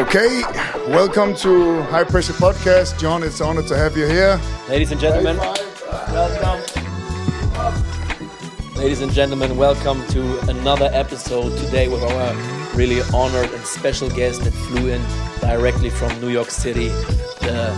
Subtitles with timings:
[0.00, 0.40] Okay,
[0.88, 2.98] welcome to High Pressure Podcast.
[2.98, 4.40] John, it's an honor to have you here.
[4.66, 6.58] Ladies and gentlemen, welcome.
[8.76, 12.34] Ladies and gentlemen, welcome to another episode today with our
[12.74, 15.02] really honored and special guest that flew in
[15.42, 16.88] directly from New York City,
[17.42, 17.70] the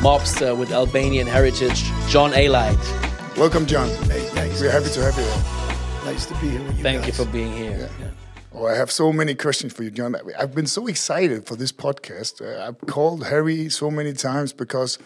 [0.00, 3.36] mobster with Albanian heritage, John Alite.
[3.36, 3.88] Welcome, John.
[4.08, 4.62] Hey, thanks.
[4.62, 6.10] We're happy to have you here.
[6.10, 7.90] Nice to be here with you Thank you for being here.
[8.00, 8.06] Yeah.
[8.52, 10.16] Oh, I have so many questions for you, John.
[10.38, 12.42] I've been so excited for this podcast.
[12.42, 14.98] Uh, I've called Harry so many times because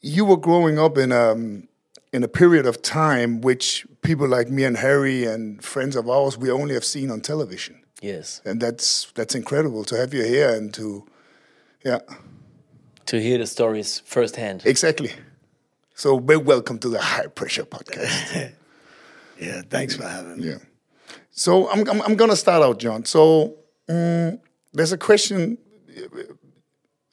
[0.00, 1.32] you were growing up in a
[2.12, 6.38] in a period of time which people like me and Harry and friends of ours
[6.38, 8.40] we only have seen on television, Yes.
[8.44, 11.04] and that's that's incredible to have you here and to,
[11.84, 11.98] yeah,
[13.06, 14.62] To hear the stories firsthand.
[14.64, 15.10] exactly.
[15.96, 18.52] So, well, welcome to the High Pressure Podcast.
[19.40, 20.46] Yeah, thanks for having me.
[20.50, 20.58] Yeah.
[21.34, 23.04] So I'm I'm, I'm gonna start out, John.
[23.04, 23.56] So
[23.88, 24.38] mm,
[24.72, 25.58] there's a question: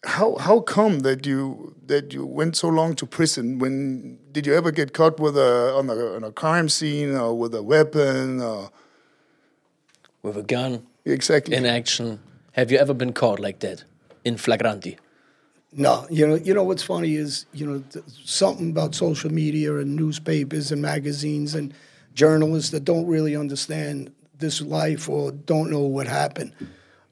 [0.05, 3.57] How how come that you that you went so long to prison?
[3.57, 7.37] When did you ever get caught with a on a, on a crime scene or
[7.37, 8.41] with a weapon?
[8.41, 8.69] Or
[10.21, 11.55] With a gun exactly.
[11.55, 12.19] in action.
[12.51, 13.85] Have you ever been caught like that?
[14.23, 14.97] In flagranti?
[15.73, 19.77] No, you know, you know what's funny is you know th- something about social media
[19.77, 21.73] and newspapers and magazines and
[22.13, 26.53] journalists that don't really understand this life or don't know what happened.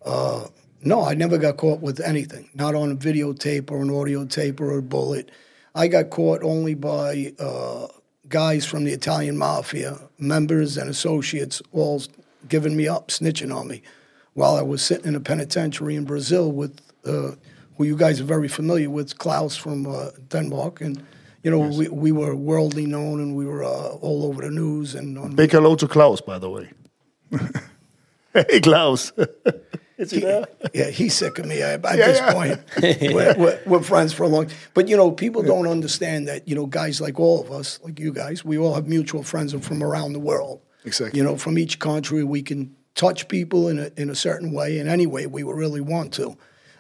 [0.05, 0.47] Uh,
[0.81, 4.61] no, I never got caught with anything, not on a videotape or an audio tape
[4.61, 5.29] or a bullet.
[5.75, 7.87] I got caught only by uh,
[8.27, 12.01] guys from the Italian mafia, members and associates, all
[12.47, 13.81] giving me up, snitching on me,
[14.33, 17.31] while I was sitting in a penitentiary in Brazil with uh,
[17.77, 21.05] who you guys are very familiar with, Klaus from uh, Denmark, and
[21.43, 24.95] you know we, we were worldly known and we were uh, all over the news
[24.95, 26.69] and on Big hello to Klaus, by the way.
[28.33, 29.11] hey, Klaus.
[29.97, 30.45] Is he there?
[30.73, 32.33] yeah, he's sick of me at, at Yeah, this yeah.
[32.33, 32.59] point.
[33.13, 36.55] we're, we're, we're friends for a long But, you know, people don't understand that, you
[36.55, 39.83] know, guys like all of us, like you guys, we all have mutual friends from
[39.83, 40.61] around the world.
[40.85, 41.17] Exactly.
[41.17, 44.79] You know, from each country, we can touch people in a, in a certain way,
[44.79, 46.37] in any way we really want to,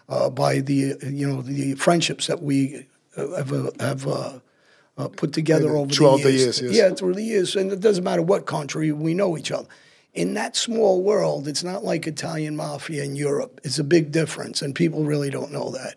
[0.07, 2.87] uh, by the, you know, the friendships that we
[3.17, 4.39] uh, have, uh, have uh,
[4.99, 6.61] uh, put together over Throughout the the years.
[6.61, 6.89] years, yes.
[6.89, 7.55] Yeah, through the years.
[7.55, 9.67] And it doesn't matter what country, we know each other.
[10.13, 13.61] In that small world, it's not like Italian mafia in Europe.
[13.63, 15.95] It's a big difference, and people really don't know that.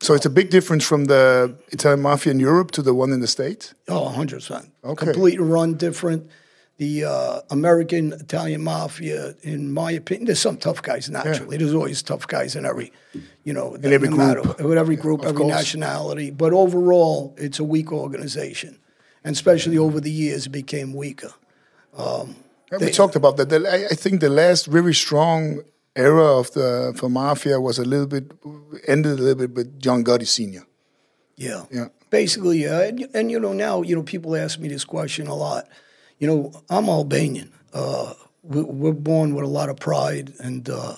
[0.00, 3.20] So it's a big difference from the Italian mafia in Europe to the one in
[3.20, 3.74] the States?
[3.88, 4.70] Oh, 100%.
[4.84, 5.06] Okay.
[5.06, 6.30] Completely run different.
[6.78, 11.56] The uh, American Italian mafia, in my opinion, there's some tough guys naturally.
[11.56, 12.92] There's always tough guys in every,
[13.44, 14.60] you know, in every group.
[14.60, 15.54] with every group, Of every course.
[15.54, 16.30] nationality.
[16.30, 18.78] But overall, it's a weak organization,
[19.24, 21.32] and especially over the years, it became weaker.
[21.98, 23.52] Yeah, we talked about that.
[23.52, 25.62] I, I think the last very strong
[25.96, 28.30] era of the for mafia was a little bit
[28.86, 30.64] ended a little bit with John Gotti Senior.
[31.36, 31.64] Yeah.
[31.70, 31.88] Yeah.
[32.10, 32.82] Basically, yeah.
[32.82, 35.68] And, and, you know, now, you know, people ask me this question a lot.
[36.18, 37.52] You know, I'm Albanian.
[37.72, 40.96] Uh, we, we're born with a lot of pride and uh,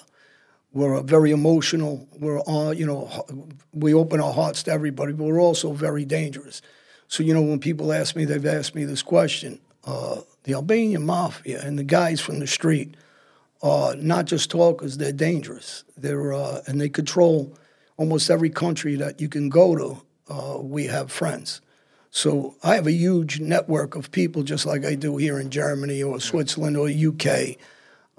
[0.72, 2.08] we're very emotional.
[2.19, 3.26] We're, uh, you know,
[3.75, 6.62] we open our hearts to everybody, but we're also very dangerous.
[7.06, 11.04] So, you know, when people ask me, they've asked me this question uh, the Albanian
[11.04, 12.97] mafia and the guys from the street
[13.62, 15.84] are not just talkers, they're dangerous.
[15.98, 17.59] They're, uh, and they control
[17.98, 20.03] almost every country that you can go to.
[20.32, 21.60] Uh, we have friends.
[22.10, 26.03] So I have a huge network of people, just like I do here in Germany
[26.03, 27.56] or Switzerland or UK.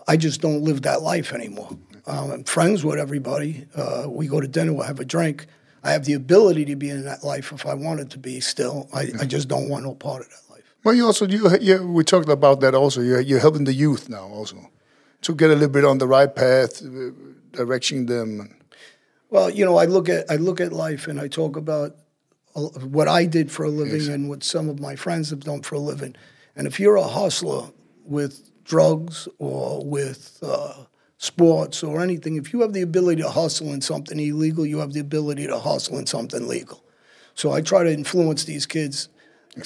[0.08, 1.78] I just don't live that life anymore.
[2.08, 3.68] Um, I'm friends with everybody.
[3.76, 5.46] Uh, we go to dinner, we'll have a drink.
[5.84, 8.88] I have the ability to be in that life if I wanted to be still.
[8.94, 10.64] I, I just don't want no part of that life.
[10.84, 13.02] Well, you also you, you we talked about that also.
[13.02, 14.70] You're, you're helping the youth now also
[15.22, 17.12] to get a little bit on the right path, uh,
[17.52, 18.56] directing them.
[19.30, 21.96] Well, you know, I look at I look at life and I talk about
[22.56, 25.76] what I did for a living and what some of my friends have done for
[25.76, 26.16] a living.
[26.56, 27.70] And if you're a hustler
[28.04, 30.86] with drugs or with uh,
[31.18, 34.94] sports or anything, if you have the ability to hustle in something illegal, you have
[34.94, 36.84] the ability to hustle in something legal.
[37.36, 39.08] So I try to influence these kids.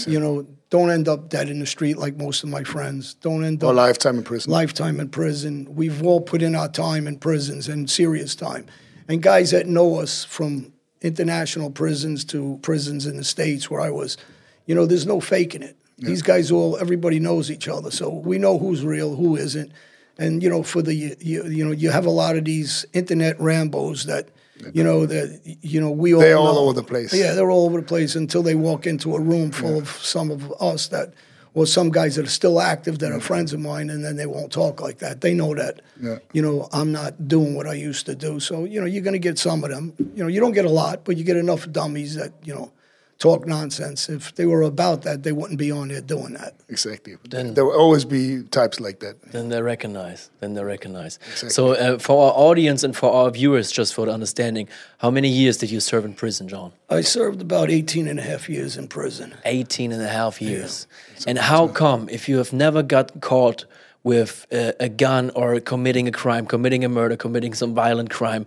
[0.07, 3.13] You know, don't end up dead in the street like most of my friends.
[3.15, 4.51] Don't end Or up lifetime in prison.
[4.51, 5.67] lifetime in prison.
[5.75, 8.65] We've all put in our time in prisons and serious time.
[9.07, 10.73] And guys that know us from
[11.05, 14.17] international prisons to prisons in the States where I was,
[14.65, 15.77] you know, there's no faking it.
[15.97, 17.89] These guys all, everybody knows each other.
[17.89, 19.71] So we know who's real, who isn't.
[20.17, 23.37] And, you know, for the, you, you know, you have a lot of these internet
[23.37, 24.29] Rambos that,
[24.73, 26.59] you know, that, you know, we all They're all know.
[26.61, 27.13] over the place.
[27.13, 30.31] Yeah, they're all over the place until they walk into a room full of some
[30.31, 31.13] of us that
[31.55, 34.25] or some guys that are still active that are friends of mine, and then they
[34.25, 35.21] won't talk like that.
[35.21, 36.17] They know that, Yeah.
[36.33, 38.39] you know, I'm not doing what I used to do.
[38.41, 39.93] So, you know, you're going to get some of them.
[40.15, 42.71] You know, you don't get a lot, but you get enough dummies that, you know,
[43.17, 44.09] talk nonsense.
[44.09, 46.55] If they were about that, they wouldn't be on there doing that.
[46.69, 47.15] Exactly.
[47.29, 49.21] Then- there will always be types like that.
[49.31, 50.29] Then they recognize.
[50.39, 51.19] Then they recognize.
[51.35, 54.67] So uh, for our audience and for our viewers, just for the understanding,
[54.97, 56.73] how many years did you serve in prison, John?
[56.89, 59.33] I served about 18 and a half years in prison.
[59.45, 60.87] 18 and a half years.
[61.25, 63.65] And how come, if you have never got caught
[64.03, 68.45] with a, a gun or committing a crime, committing a murder, committing some violent crime,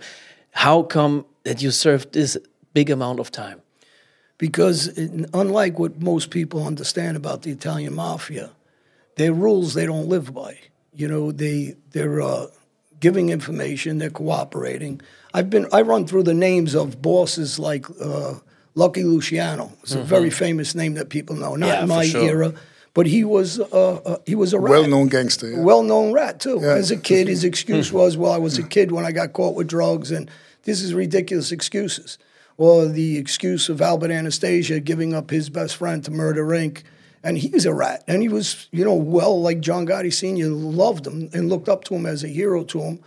[0.53, 2.37] how come that you served this
[2.75, 3.61] big amount of time?
[4.39, 8.51] Because it, unlike what most people understand about the Italian mafia,
[9.17, 10.59] their rules they don't live by.
[10.95, 12.47] You know, they they're uh,
[13.01, 15.01] giving information, they're cooperating.
[15.35, 18.35] I've been I run through the names of bosses like uh,
[18.75, 19.73] Lucky Luciano.
[19.83, 22.23] It's a very famous name that people know, not Yeah, in my sure.
[22.23, 22.55] era,
[22.95, 23.65] but he was uh,
[24.05, 24.71] uh, he was a rat.
[24.71, 25.51] Well-known gangster.
[25.51, 25.61] yeah.
[25.61, 26.59] Well-known rat too.
[26.63, 26.75] Yeah.
[26.75, 29.55] As a kid, his excuse was, "Well, I was a kid when I got caught
[29.57, 30.31] with drugs," and
[30.63, 32.19] this is ridiculous excuses.
[32.59, 36.83] Or the excuse of Albert Anastasia giving up his best friend to murder Inc.
[37.23, 40.47] And he's a rat, and he was, you know, well, like John Gotti Sr.
[40.49, 43.01] loved him and looked up to him as a hero to him,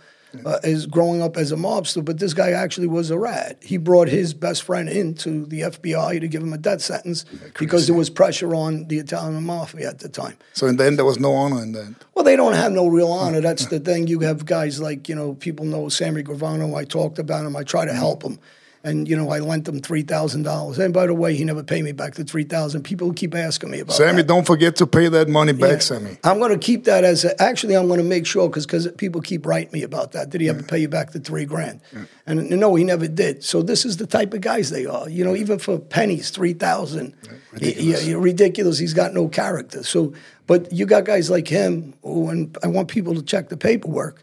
[0.44, 2.04] uh, as growing up as a mobster.
[2.04, 3.58] But this guy actually was a rat.
[3.62, 7.24] He brought his best friend into the FBI to give him a death sentence
[7.58, 10.36] because there was pressure on the Italian mafia at the time.
[10.52, 11.94] So in the end, there was no honor in that.
[12.14, 13.40] Well, they don't have no real honor.
[13.40, 14.08] That's the thing.
[14.08, 16.76] You have guys like, you know, people know Sammy Gravano.
[16.76, 17.56] I talked about him.
[17.56, 18.38] I try to help him.
[18.84, 20.78] And, you know, I lent him $3,000.
[20.78, 23.78] And by the way, he never paid me back the 3000 People keep asking me
[23.78, 24.26] about Sammy, that.
[24.26, 25.78] don't forget to pay that money back, Yeah.
[25.78, 26.18] Sammy.
[26.24, 28.88] I'm going to keep that as a, actually, I'm going to make sure because because
[28.92, 30.30] people keep writing me about that.
[30.30, 31.80] Did he ever pay you back the three grand?
[32.26, 33.44] And no, he never did.
[33.44, 35.08] So this is the type of guys they are.
[35.08, 37.14] You know, even for pennies, 3000
[37.52, 38.06] ridiculous.
[38.06, 38.78] Yeah, ridiculous.
[38.78, 39.82] He's got no character.
[39.84, 40.12] So,
[40.46, 44.22] but you got guys like him, who, and I want people to check the paperwork.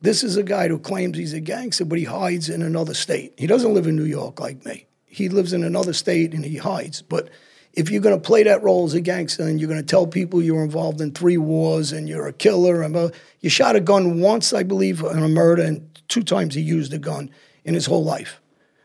[0.00, 3.34] This is a guy who claims he's a gangster, but he hides in another state.
[3.36, 4.86] He doesn't live in New York like me.
[5.06, 7.02] He lives in another state and he hides.
[7.02, 7.30] But
[7.74, 10.06] if you're going to play that role as a gangster and you're going to tell
[10.06, 14.20] people you're involved in three wars and you're a killer, and you shot a gun
[14.20, 17.30] once, I believe, in a murder, and two times he used a gun
[17.64, 18.40] in his whole life.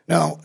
[0.07, 0.39] Now,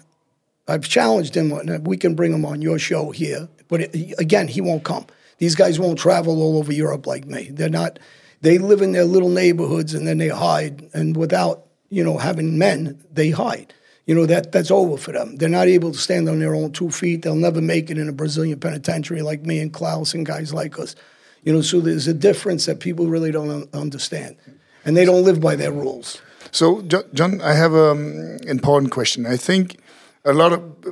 [0.66, 1.84] I've challenged him.
[1.84, 5.06] We can bring him on your show here, but it, again, he won't come.
[5.38, 7.48] These guys won't travel all over Europe like me.
[7.50, 7.98] They're not.
[8.40, 10.88] They live in their little neighborhoods and then they hide.
[10.94, 13.74] And without you know having men, they hide.
[14.06, 15.36] You know that that's over for them.
[15.36, 17.22] They're not able to stand on their own two feet.
[17.22, 20.78] They'll never make it in a Brazilian penitentiary like me and Klaus and guys like
[20.78, 20.94] us.
[21.42, 24.36] You know, so there's a difference that people really don't un- understand,
[24.84, 26.20] and they don't live by their rules.
[26.50, 29.26] So, John, I have an important question.
[29.26, 29.76] I think
[30.24, 30.90] a lot of uh,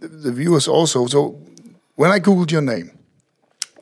[0.00, 1.06] the viewers also.
[1.06, 1.40] So,
[1.96, 2.90] when I googled your name,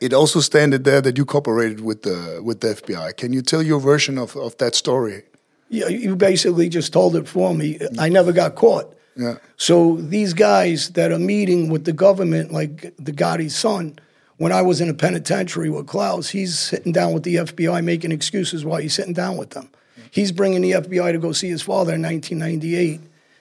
[0.02, 3.16] it also stated there that you cooperated with the with the FBI.
[3.16, 5.22] Can you tell your version of, of that story?
[5.69, 7.78] Yeah, you basically just told it for me.
[7.99, 8.94] I never got caught.
[9.16, 9.37] Yeah.
[9.56, 13.99] So these guys that are meeting with the government, like the Gotti's son,
[14.37, 18.12] when I was in a penitentiary with Klaus, he's sitting down with the FBI making
[18.12, 19.70] excuses why he's sitting down with them.
[20.10, 23.00] He's bringing the FBI to go see his father in 1998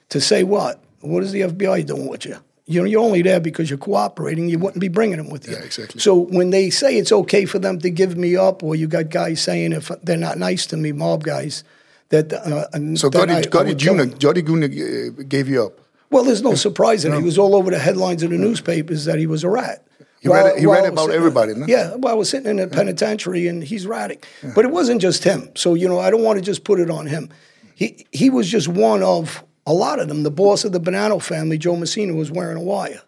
[0.10, 0.82] to say what?
[1.02, 2.38] What is the FBI doing with you?
[2.72, 4.50] You know, you're only there because you're cooperating.
[4.50, 5.54] You wouldn't be bringing them with you.
[5.54, 6.00] Yeah, exactly.
[6.00, 9.10] So when they say it's okay for them to give me up, or you got
[9.10, 11.64] guys saying if they're not nice to me, mob guys,
[12.10, 13.94] that uh, So, Gotti, I Gotti Jr.
[13.96, 14.10] them.
[14.12, 15.22] Gotti Jr.
[15.22, 15.80] uh, gave you up.
[16.10, 17.18] Well, there's no surprise in it.
[17.20, 19.86] He was all over the headlines in the newspapers that he was a rat.
[20.20, 21.66] He read- he read about everybody, no?
[21.68, 24.20] Yeah, well, I was sitting in a penitentiary and he's ratting.
[24.54, 25.50] But it wasn't just him.
[25.56, 27.30] So, you know, I don't want to just put it on him.
[27.76, 30.24] He, he was just one of a lot of them.
[30.24, 33.02] The boss of the Bonanno family, Joe Massino, was wearing a wire.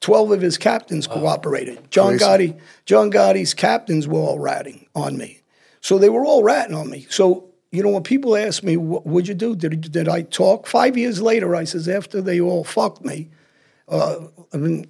[0.00, 1.90] Twelve of his captains cooperated.
[1.90, 2.24] John Crazy.
[2.24, 5.42] Gotti, John Gotti's captains were all ratting on me.
[5.82, 7.06] So they were all ratting on me.
[7.10, 9.54] So you know when people ask me, "What would you do?
[9.54, 13.28] Did did I talk?" Five years later, I says after they all fucked me,
[13.88, 14.16] uh,
[14.54, 14.86] I mean,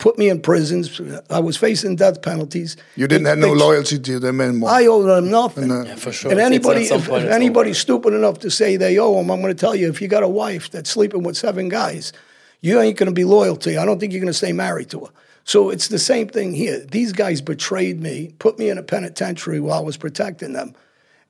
[0.00, 1.00] put me in prisons.
[1.30, 2.76] I was facing death penalties.
[2.96, 4.70] You didn't They- have no they- loyalty to them anymore.
[4.70, 5.68] I owe them nothing.
[5.68, 5.84] No.
[5.84, 6.32] Yeah, for sure.
[6.32, 9.30] And It's- it's anybody, if, if it's anybody's stupid enough to say they owe them,
[9.30, 12.12] I'm going to tell you: if you got a wife that's sleeping with seven guys,
[12.60, 13.78] you ain't going to be loyal to you.
[13.78, 15.12] I don't think you're going to stay married to her.
[15.44, 16.80] So it's the same thing here.
[16.90, 20.74] These guys betrayed me, put me in a penitentiary while I was protecting them,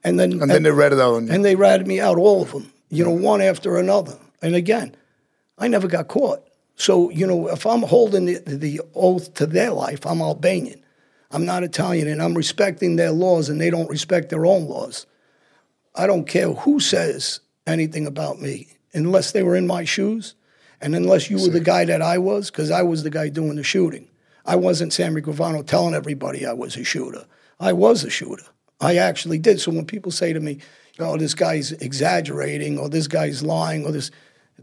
[0.02, 1.32] and then and then they read it out on you.
[1.32, 4.16] and they ratted me out, all of them, you know, one after another.
[4.42, 4.94] And again,
[5.58, 6.42] I never got caught.
[6.80, 10.82] So, you know, if I'm holding the, the oath to their life, I'm Albanian.
[11.30, 15.06] I'm not Italian, and I'm respecting their laws, and they don't respect their own laws.
[15.94, 20.34] I don't care who says anything about me unless they were in my shoes
[20.80, 23.56] and unless you were the guy that I was, because I was the guy doing
[23.56, 24.08] the shooting.
[24.46, 27.26] I wasn't Sammy Gravano telling everybody I was a shooter.
[27.60, 28.46] I was a shooter.
[28.80, 29.60] I actually did.
[29.60, 30.58] So when people say to me,
[30.99, 34.10] "Oh, this guy's exaggerating," or "This guy's lying," or this,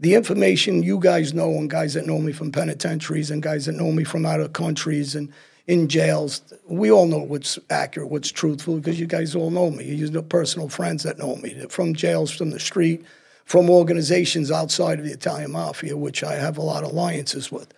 [0.00, 3.74] the information you guys know, and guys that know me from penitentiaries, and guys that
[3.74, 5.32] know me from out of countries, and
[5.66, 9.84] in jails, we all know what's accurate, what's truthful, because you guys all know me.
[9.84, 13.04] You know personal friends that know me from jails, from the street,
[13.44, 17.72] from organizations outside of the Italian mafia, which I have a lot of alliances with.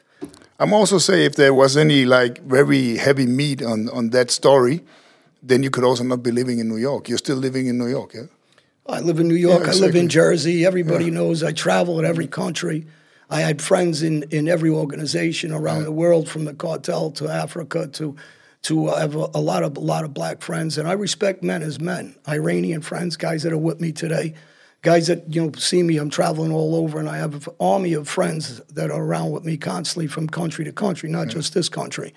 [0.59, 4.83] I'm also say if there was any like very heavy meat on on that story,
[5.43, 7.09] then you could also not be living in New York.
[7.09, 8.27] You're still living in New York, yeah.
[8.87, 9.65] I live in New York.
[9.65, 10.09] Yeah, I live in.
[10.09, 10.65] Jersey.
[10.65, 11.13] Everybody Yeah.
[11.13, 12.33] knows I travel in every mm.
[12.33, 12.87] country.
[13.29, 17.87] I had friends in, in every organization around the world, from the cartel to Africa
[17.95, 18.17] to
[18.63, 20.93] to uh, I have a, a lot of a lot of black friends, and I
[20.93, 22.17] respect men as men.
[22.29, 24.35] Iranian friends, guys that are with me today,
[24.83, 25.97] guys that you know see me.
[25.97, 29.45] I'm traveling all over, and I have an army of friends that are around with
[29.45, 32.13] me constantly from country to country, not just this country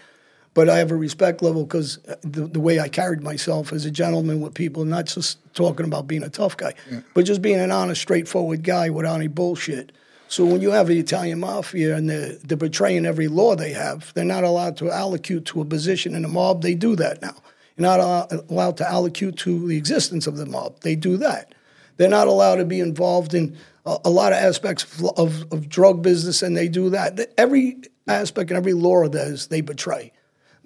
[0.53, 3.85] but I have a respect level because uh, the, the way I carried myself as
[3.85, 6.73] a gentleman with people, not just talking about being a tough guy,
[7.13, 9.91] but just being an honest, straightforward guy without any bullshit.
[10.27, 14.11] So when you have the Italian mafia and they're, they're betraying every law they have,
[14.13, 16.61] they're not allowed to allocate to a position in the mob.
[16.61, 17.35] They do that now.
[17.75, 20.79] You're not allowed to allocate to the existence of the mob.
[20.81, 21.53] They do that.
[21.97, 25.69] They're not allowed to be involved in a, a lot of aspects of, of, of
[25.69, 27.33] drug business, and they do that.
[27.37, 30.11] Every aspect and every law of theirs, they betray.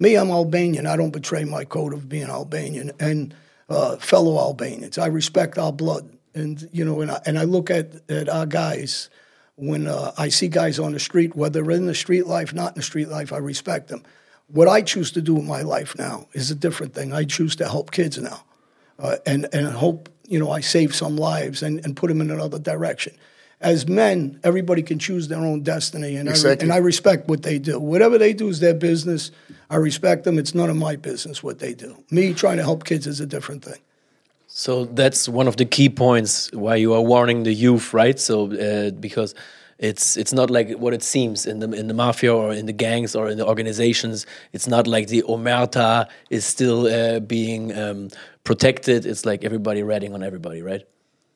[0.00, 0.86] Me, I'm Albanian.
[0.86, 3.34] I don't betray my code of being Albanian and
[3.68, 4.96] uh, fellow Albanians.
[4.96, 8.46] I respect our blood, and you know, and I, and I look at, at our
[8.46, 9.10] guys
[9.56, 12.74] when uh, I see guys on the street, whether in the street life, not in
[12.76, 14.04] the street life, I respect them.
[14.46, 17.12] What I choose to do with my life now is a different thing.
[17.12, 18.44] I choose to help kids now,
[19.00, 22.30] uh, and and hope you know I save some lives and, and put them in
[22.30, 23.16] another direction.
[23.60, 26.64] As men, everybody can choose their own destiny, and I, Exactly.
[26.64, 27.80] and I respect what they do.
[27.80, 29.32] Whatever they do is their business.
[29.68, 30.38] I respect them.
[30.38, 31.96] It's none of my business what they do.
[32.10, 33.80] Me trying to help kids is a different thing.
[34.46, 38.18] So that's one of the key points why you are warning the youth, right?
[38.18, 39.34] So uh, because
[39.78, 42.72] it's it's not like what it seems in the in the mafia or in the
[42.72, 44.26] gangs or in the organizations.
[44.52, 48.08] It's not like the omerta is still uh, being um,
[48.44, 49.04] protected.
[49.06, 50.84] It's like everybody ratting on everybody, right?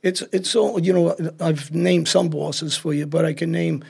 [0.03, 3.85] It's it's so you know I've named some bosses for you, but I can name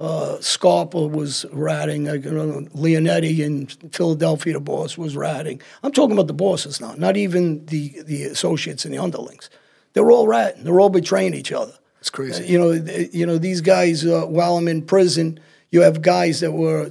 [0.00, 2.08] uh, Scarpa was ratting.
[2.08, 5.60] I, can- uh, Leonetti in Philadelphia, the boss was ratting.
[5.82, 9.50] I'm talking about the bosses now, not even the the associates and the underlings.
[9.92, 10.64] They're all ratting.
[10.64, 11.72] They're all betraying each other.
[12.00, 12.44] It's crazy.
[12.44, 14.06] Uh, you know, th- you know these guys.
[14.06, 15.38] Uh, while I'm in prison,
[15.70, 16.90] you have guys that were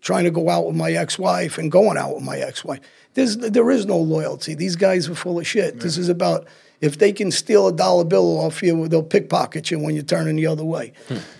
[0.00, 2.80] trying to go out with my ex-wife and going out with my ex-wife.
[3.14, 4.54] There's there is no loyalty.
[4.54, 5.80] These guys are full of shit.
[5.80, 6.46] This is about
[6.80, 10.36] if they can steal a dollar bill off you, they'll pickpocket you when you're turning
[10.36, 10.92] the other way.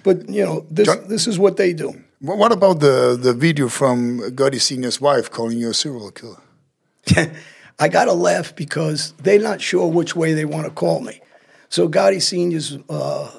[0.03, 1.95] But you know, this John- this is what they do.
[2.21, 6.41] What about the, the video from Gotti Senior's wife calling you a serial killer?
[7.79, 11.21] I got to laugh because they're not sure which way they want to call me.
[11.69, 13.31] So Gotti Senior's uh,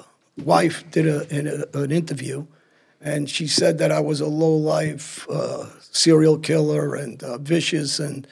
[0.42, 2.46] wife did a, an, a, an interview,
[3.02, 7.98] and she said that I was a low life uh, serial killer and uh, vicious,
[7.98, 8.26] and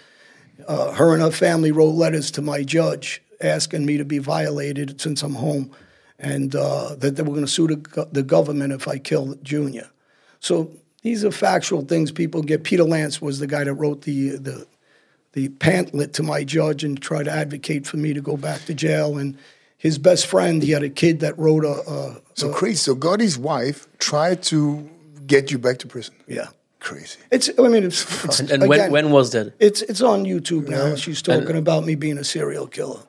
[0.66, 5.00] uh, her and her family wrote letters to my judge asking me to be violated
[5.00, 5.70] since I'm home,
[6.18, 9.88] and uh, that they were going to sue the, the government if I killed Junior.
[10.40, 10.70] So
[11.02, 12.64] these are factual things people get.
[12.64, 14.66] Peter Lance was the guy that wrote the the
[15.32, 18.74] the pamphlet to my judge and tried to advocate for me to go back to
[18.74, 19.18] jail.
[19.18, 19.36] And
[19.76, 22.76] his best friend, he had a kid that wrote a, a So crazy.
[22.76, 24.88] So Gotti's wife tried to
[25.26, 26.14] get you back to prison.
[26.26, 26.48] yeah.
[26.80, 27.18] Crazy.
[27.32, 29.52] It's I mean it's, it's And, and when again, when was that?
[29.58, 30.94] it's it's on YouTube now.
[30.94, 33.00] She's talking about me being a serial killer.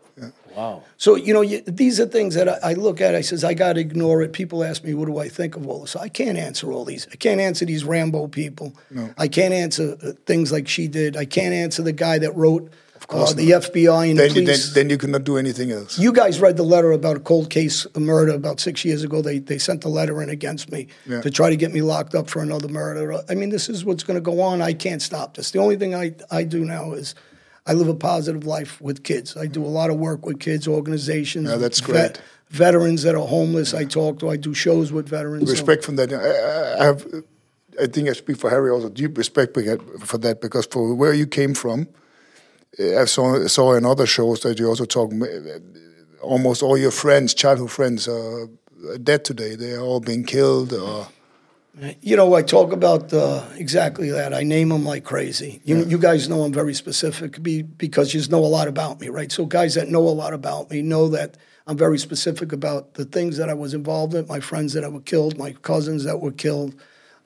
[0.59, 0.83] Wow.
[0.97, 3.15] So you know, you, these are things that I, I look at.
[3.15, 4.33] I says I got to ignore it.
[4.33, 7.07] People ask me, "What do I think of all this?" I can't answer all these.
[7.11, 8.73] I can't answer these Rambo people.
[9.17, 11.15] I can't answer uh, things like she did.
[11.15, 12.69] I can't answer the guy that wrote
[13.09, 14.73] of uh, the FBI and Then, the you, then, police.
[14.73, 15.97] then you cannot do anything else.
[15.97, 19.21] You guys read the letter about a cold case of murder about six years ago.
[19.21, 21.21] They they sent the letter in against me Yeah.
[21.21, 23.23] to try to get me locked up for another murder.
[23.29, 24.61] I mean, this is what's going to go on.
[24.61, 25.51] I can't stop this.
[25.51, 27.15] The only thing I, I do now is
[27.69, 29.37] I live a positive life with kids.
[29.37, 31.47] I do a lot of work with kids, organizations.
[31.49, 32.21] Yeah, that's vet- great.
[32.49, 34.29] veterans that are homeless, I talk to.
[34.29, 35.45] I do shows with veterans.
[35.47, 36.11] So- respect from that.
[36.11, 36.99] I, I- have,
[37.83, 38.89] I think I speak for Harry also.
[38.89, 39.55] Deep respect
[40.11, 41.87] for that because for where you came from,
[42.79, 45.11] uh, I saw saw in other shows that you also talk.
[45.13, 45.59] uh,
[46.21, 48.49] Almost all your friends, childhood friends, are
[49.01, 49.55] dead today.
[49.55, 50.73] They are all being killed.
[50.73, 51.07] Or
[52.01, 54.33] You know, I talk about uh, exactly that.
[54.33, 55.61] I name them like crazy.
[55.63, 59.09] You, you guys know I'm very specific be, because you know a lot about me,
[59.09, 59.31] right?
[59.31, 63.05] So guys that know a lot about me know that I'm very specific about the
[63.05, 66.31] things that I was involved in, my friends that were killed, my cousins that were
[66.31, 66.75] killed.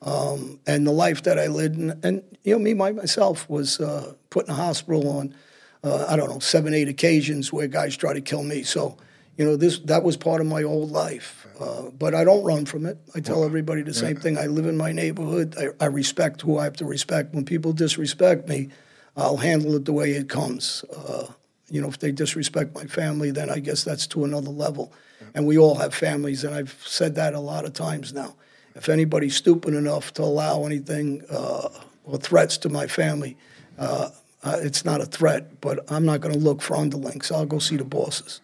[0.02, 1.78] um, and the life that I lived.
[1.78, 5.34] And, and you know, me my, myself was uh, put in a hospital on
[5.82, 8.62] uh, I don't know seven, eight occasions where guys tried to kill me.
[8.62, 8.96] So
[9.36, 11.43] you know, this that was part of my old life.
[11.58, 12.98] Uh, but I don't run from it.
[13.14, 14.38] I tell everybody the same thing.
[14.38, 15.54] I live in my neighborhood.
[15.56, 17.32] I, I, respect who I have to respect.
[17.32, 18.70] When people disrespect me,
[19.16, 20.84] I'll handle it the way it comes.
[20.94, 21.26] Uh,
[21.70, 24.92] you know, if they disrespect my family, then I guess that's to another level.
[25.34, 28.34] And we all have families, and I've said that a lot of times now.
[28.76, 31.68] If anybody's stupid enough to allow anything uh,
[32.04, 33.36] or threats to my family,
[33.78, 34.10] uh,
[34.42, 35.60] uh, it's not a threat.
[35.60, 37.30] But I'm not going to look for underlings.
[37.30, 38.40] I'll go see the bosses.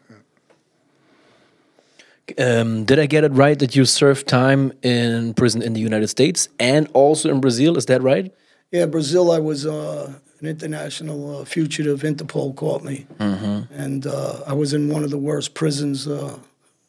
[2.38, 6.08] Um, did I get it right that you served time in prison in the United
[6.08, 7.76] States and also in Brazil?
[7.76, 8.32] Is that right?
[8.70, 9.32] Yeah, Brazil.
[9.32, 12.02] I was uh, an international uh, fugitive.
[12.02, 13.84] Interpol caught me, mm -hmm.
[13.84, 16.34] and uh, I was in one of the worst prisons uh,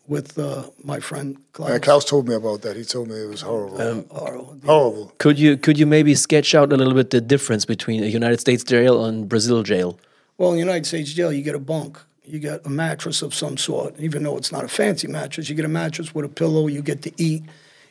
[0.07, 1.69] with uh, my friend Klaus.
[1.69, 2.75] Yeah, Klaus told me about that.
[2.75, 3.77] He told me it was horrible.
[3.81, 4.55] Um, horrible.
[4.65, 5.11] Horrible.
[5.17, 8.39] Could you could you maybe sketch out a little bit the difference between a United
[8.39, 9.97] States jail and Brazil jail?
[10.37, 13.33] Well, in the United States jail, you get a bunk you get a mattress of
[13.33, 15.49] some sort, even though it's not a fancy mattress.
[15.49, 17.43] You get a mattress with a pillow, you get to eat.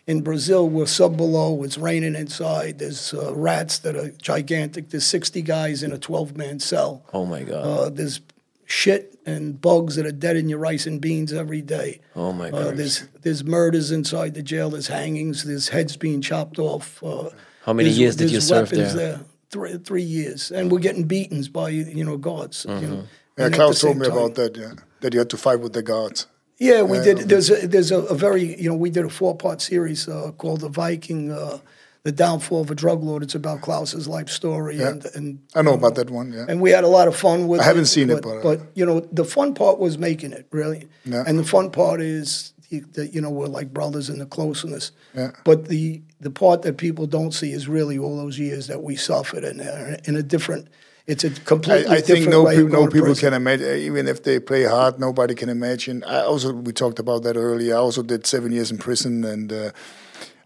[0.06, 2.78] In Brazil, we're sub below, it's raining inside.
[2.78, 4.90] There's uh, rats that are gigantic.
[4.90, 7.02] There's 60 guys in a 12 man cell.
[7.12, 7.64] Oh my God.
[7.64, 8.20] Uh, there's
[8.64, 12.00] shit and bugs that are dead in your rice and beans every day.
[12.16, 12.62] Oh my God.
[12.62, 17.02] Uh, there's, there's murders inside the jail, there's hangings, there's heads being chopped off.
[17.02, 17.30] Uh,
[17.64, 18.92] How many years did you serve there?
[18.92, 19.20] there?
[19.50, 20.52] Three, three years.
[20.52, 22.64] And we're getting beatings by, you know, guards.
[22.64, 22.82] Mm-hmm.
[22.82, 23.04] You know
[23.40, 24.16] yeah, Klaus told me time.
[24.16, 24.56] about that.
[24.56, 26.26] Yeah, that you had to fight with the guards.
[26.58, 27.18] Yeah, we did.
[27.20, 30.32] There's a, there's a, a, very you know we did a four part series uh,
[30.32, 31.58] called the Viking, uh,
[32.02, 33.22] the downfall of a drug lord.
[33.22, 34.76] It's about Klaus's life story.
[34.76, 34.90] Yeah.
[34.90, 36.32] and, and I know about that one.
[36.32, 37.60] Yeah, and we had a lot of fun with.
[37.60, 39.96] I haven't it, seen but, it, but, uh, but you know the fun part was
[39.96, 40.86] making it really.
[41.06, 41.24] Yeah.
[41.26, 44.92] and the fun part is that you know we're like brothers in the closeness.
[45.14, 45.30] Yeah.
[45.44, 48.96] But the the part that people don't see is really all those years that we
[48.96, 50.68] suffered and uh, in a different
[51.06, 53.30] it's a completely I, I think no, pe- no people prison.
[53.30, 56.04] can imagine, even if they play hard, nobody can imagine.
[56.04, 57.74] I also, we talked about that earlier.
[57.74, 59.70] I also did seven years in prison, and uh,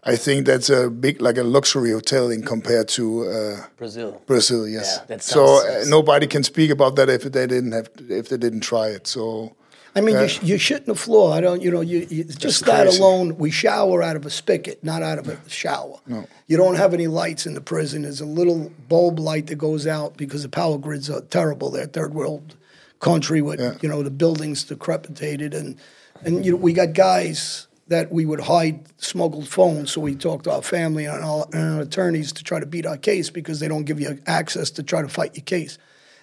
[0.03, 4.21] I think that's a big, like a luxury hotel in compared to uh, Brazil.
[4.25, 5.01] Brazil, yes.
[5.09, 8.61] Yeah, so uh, nobody can speak about that if they didn't have, if they didn't
[8.61, 9.07] try it.
[9.07, 9.55] So
[9.95, 11.33] I mean, you, you shit in the floor.
[11.33, 13.37] I don't, you know, you, you just that alone.
[13.37, 15.99] We shower out of a spigot, not out of a shower.
[16.05, 16.27] No.
[16.47, 18.01] You don't have any lights in the prison.
[18.01, 21.71] There's a little bulb light that goes out because the power grids are terrible.
[21.71, 22.55] They're third world
[22.99, 23.75] country with Yeah.
[23.81, 25.75] you know the buildings decrepitated and
[26.23, 30.43] and you know we got guys that we would hide smuggled phones so we talk
[30.43, 33.59] to our family and our, and our attorneys to try to beat our case because
[33.59, 35.77] they don't give you access to try to fight your case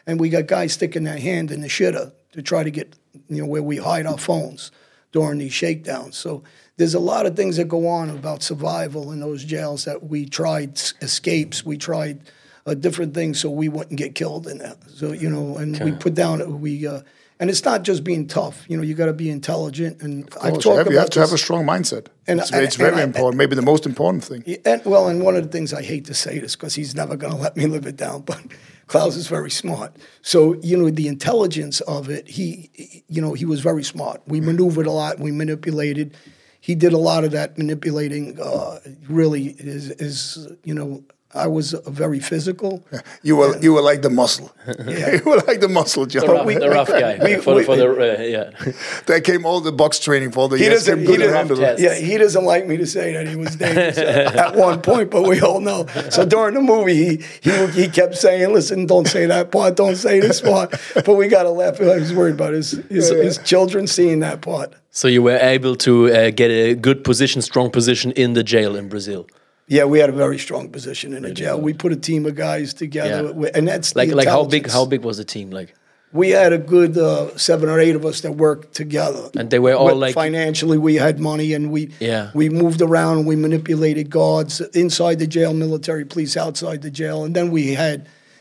[0.06, 2.96] and we got guys sticking their hand in the shitter to try to get
[3.28, 4.70] you know where we hide our phones
[5.12, 6.16] during these shakedowns.
[6.16, 6.42] So
[6.76, 10.26] there's a lot of things that go on about survival in those jails that we
[10.26, 11.64] tried escapes.
[11.64, 12.22] We tried
[12.66, 14.78] uh, different things so we wouldn't get killed in that.
[14.90, 17.02] So you know and we put down we uh,
[17.42, 20.54] and it's not just being tough you know you got to be intelligent and I've
[20.54, 22.06] you talked have, you have to have a strong mindset.
[22.28, 24.42] And- it's, it's very I- important, maybe the most important thing.
[24.64, 27.16] And, well, and one of the things I hate to say this because he's never
[27.16, 28.40] going to let me live it down, but
[28.86, 29.90] Klaus is very smart.
[30.22, 32.28] So you know the intelligence of it.
[32.28, 34.22] He, he- you know, he was very smart.
[34.26, 35.18] We maneuvered a lot.
[35.18, 36.14] We manipulated.
[36.60, 38.38] He did a lot of that manipulating.
[38.40, 38.78] Uh,
[39.08, 41.02] really, is is you know.
[41.34, 42.84] I was very physical.
[43.22, 44.52] You were you were like the muscle.
[44.66, 45.14] Yeah.
[45.16, 46.26] you were like the muscle, John.
[46.26, 47.18] The rough, the rough guy.
[47.24, 48.72] we- for, we- for the, uh, yeah.
[49.06, 51.60] There came all the box training for the He yes, doesn't- he doesn't- handle it.
[51.78, 51.82] test.
[51.82, 53.96] Yeah, he doesn't like me to say that he was dangerous
[54.46, 55.86] at one point, but we all know.
[56.10, 59.96] So during the movie, he he he kept saying, "Listen, don't say that part, don't
[59.96, 61.80] say this part." But we got to laugh.
[61.80, 64.74] I was worried about his his, his children seeing that part.
[64.90, 68.76] So you were able to uh, get a good position, strong position in the jail
[68.76, 69.26] in Brazil.
[69.72, 71.58] Yeah, we had a very strong position in the jail.
[71.58, 73.56] We put a team of guys together, Yeah.
[73.56, 75.74] and that's Like like how big how big was the team like?
[76.12, 79.30] We had a good uh, seven or eight of us that worked together.
[79.34, 82.30] And they were all But like- financially, we had money, and we Yeah.
[82.34, 83.24] we moved around.
[83.24, 87.98] We manipulated guards inside the jail, military police outside the jail, and then we had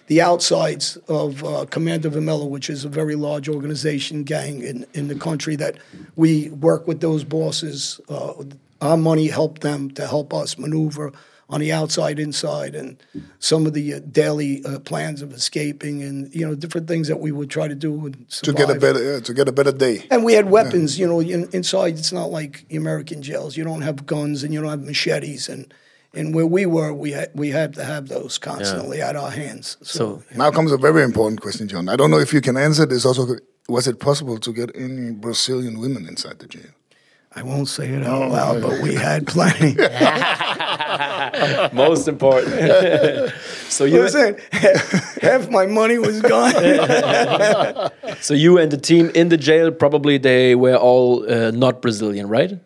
[0.08, 5.08] the outsides of uh, Comando Vermelho, which is a very large organization gang in in
[5.08, 5.56] the country.
[5.56, 5.76] That
[6.18, 8.02] we work with those bosses.
[8.10, 8.34] Uh,
[8.82, 11.12] our money helped them to help us maneuver
[11.52, 13.04] on the outside, inside, and
[13.40, 17.20] some of the uh, daily uh, plans of escaping, and you know different things that
[17.20, 19.74] we would try to do and To get a better uh, to get a better
[19.74, 20.06] day.
[20.10, 21.20] And we had weapons, you know.
[21.20, 23.58] In, inside, it's not like the American jails.
[23.58, 25.74] You don't have guns and you don't have machetes, and
[26.14, 29.78] and where we were, we had we had to have those constantly at our hands.
[29.82, 31.90] So Now comes a very important question, John.
[31.90, 33.06] I don't know if you can answer this.
[33.06, 33.36] Also,
[33.68, 36.72] was it possible to get any Brazilian women inside the jail?
[37.34, 39.76] I won't say it out loud, but we had plenty.
[41.74, 42.54] Most important.
[43.70, 46.52] so you, Listen, half my money was gone.
[48.20, 52.28] so you and the team in the jail probably they were all uh, not Brazilian,
[52.28, 52.60] right?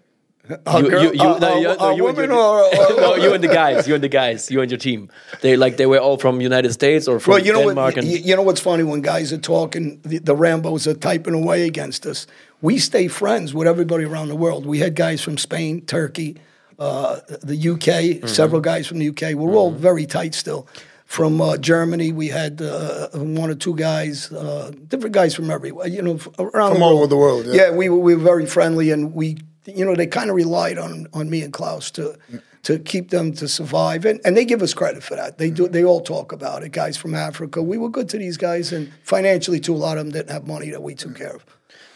[0.65, 3.01] A You- girl- you- you- a- no, a- no, you and woman your- or, or
[3.05, 5.09] no, you and the guys, you and the guys, you and your team.
[5.41, 7.95] They like they were all from United States or from Well, you know Denmark.
[7.95, 8.03] what?
[8.03, 11.33] and You, you know what's funny when guys are talking, the, the Rambo's are typing
[11.33, 12.27] away against us.
[12.61, 14.65] We stay friends with everybody around the world.
[14.65, 16.35] We had guys from Spain, Turkey,
[16.79, 18.27] uh, the UK, Mm-hmm.
[18.27, 19.33] several guys from the UK.
[19.35, 20.67] We're all very tight still.
[21.05, 25.87] From uh, Germany, we had uh, one or two guys, uh, different guys from everywhere.
[25.87, 26.97] You know, around From the all world.
[26.97, 27.53] over the world, yeah.
[27.69, 31.07] Yeah, we we were very friendly, and we, you know, they kind of relied on
[31.13, 32.17] on me and Klaus to
[32.63, 35.37] to keep them to survive, and, and they give us credit for that.
[35.37, 35.63] They do.
[35.63, 35.73] Mm-hmm.
[35.73, 36.71] They all talk about it.
[36.71, 39.73] Guys from Africa, we were good to these guys, and financially too.
[39.73, 41.17] A lot of them didn't have money that we took mm.
[41.17, 41.45] care of.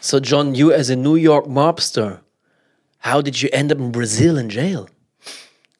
[0.00, 2.20] so, John, you as a New York mobster,
[2.98, 4.88] how did you end up in Brazil in jail?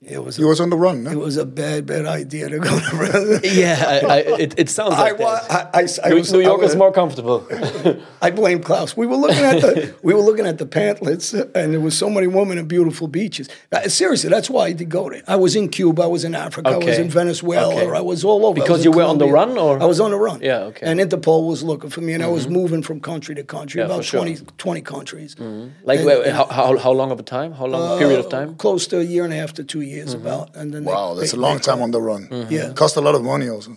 [0.03, 1.07] It was He was on the run.
[1.07, 3.41] it was a bad bad idea to go to Brazil.
[3.45, 5.75] Yeah, I, I, it, it sounds I, like wa- that.
[5.75, 7.47] I, I, I New, was, New I York was- is more comfortable.
[8.23, 8.97] I blame Klaus.
[8.97, 12.09] We were looking at the we were looking at the pamphlets, and there was so
[12.09, 13.51] many women and beautiful beaches.
[13.71, 15.23] Uh, seriously, that's why I did go there.
[15.29, 17.95] I was in Cuba, I was in Africa, I was in Venezuela, Okay.
[17.95, 18.59] I was all over.
[18.59, 20.41] Because you in were on the run, or- I was on the run.
[20.41, 20.87] Yeah, okay.
[20.87, 20.99] Mm-hmm.
[20.99, 23.85] And Interpol was looking for me, and I was moving from country to country, Yeah,
[23.85, 24.21] about for sure.
[24.21, 25.37] 20, 20 countries.
[25.85, 27.53] like, And- wait, how, how, how long of a time?
[27.53, 28.55] How long a period of Uh, time?
[28.55, 30.27] Close to a year and a half to two years, Mm-hmm.
[30.27, 30.57] about.
[30.57, 32.29] And then they- Wow, that's they- a long they- time on the run.
[32.51, 32.71] Yeah.
[32.71, 33.77] it Cost a lot of money also.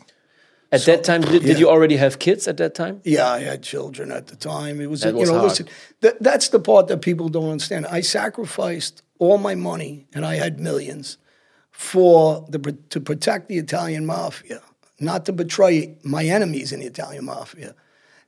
[0.72, 3.00] At that time, did, did you already have kids at that time?
[3.04, 4.82] Yeah, I had children at the time.
[4.82, 5.50] It was, That you was know, hard.
[5.50, 5.68] listen,
[6.02, 7.86] that, that's the part that people don't understand.
[7.86, 11.18] I sacrificed all my money, and I had millions,
[11.70, 14.62] for the to protect the Italian mafia,
[15.00, 17.76] not to betray my enemies in the Italian mafia.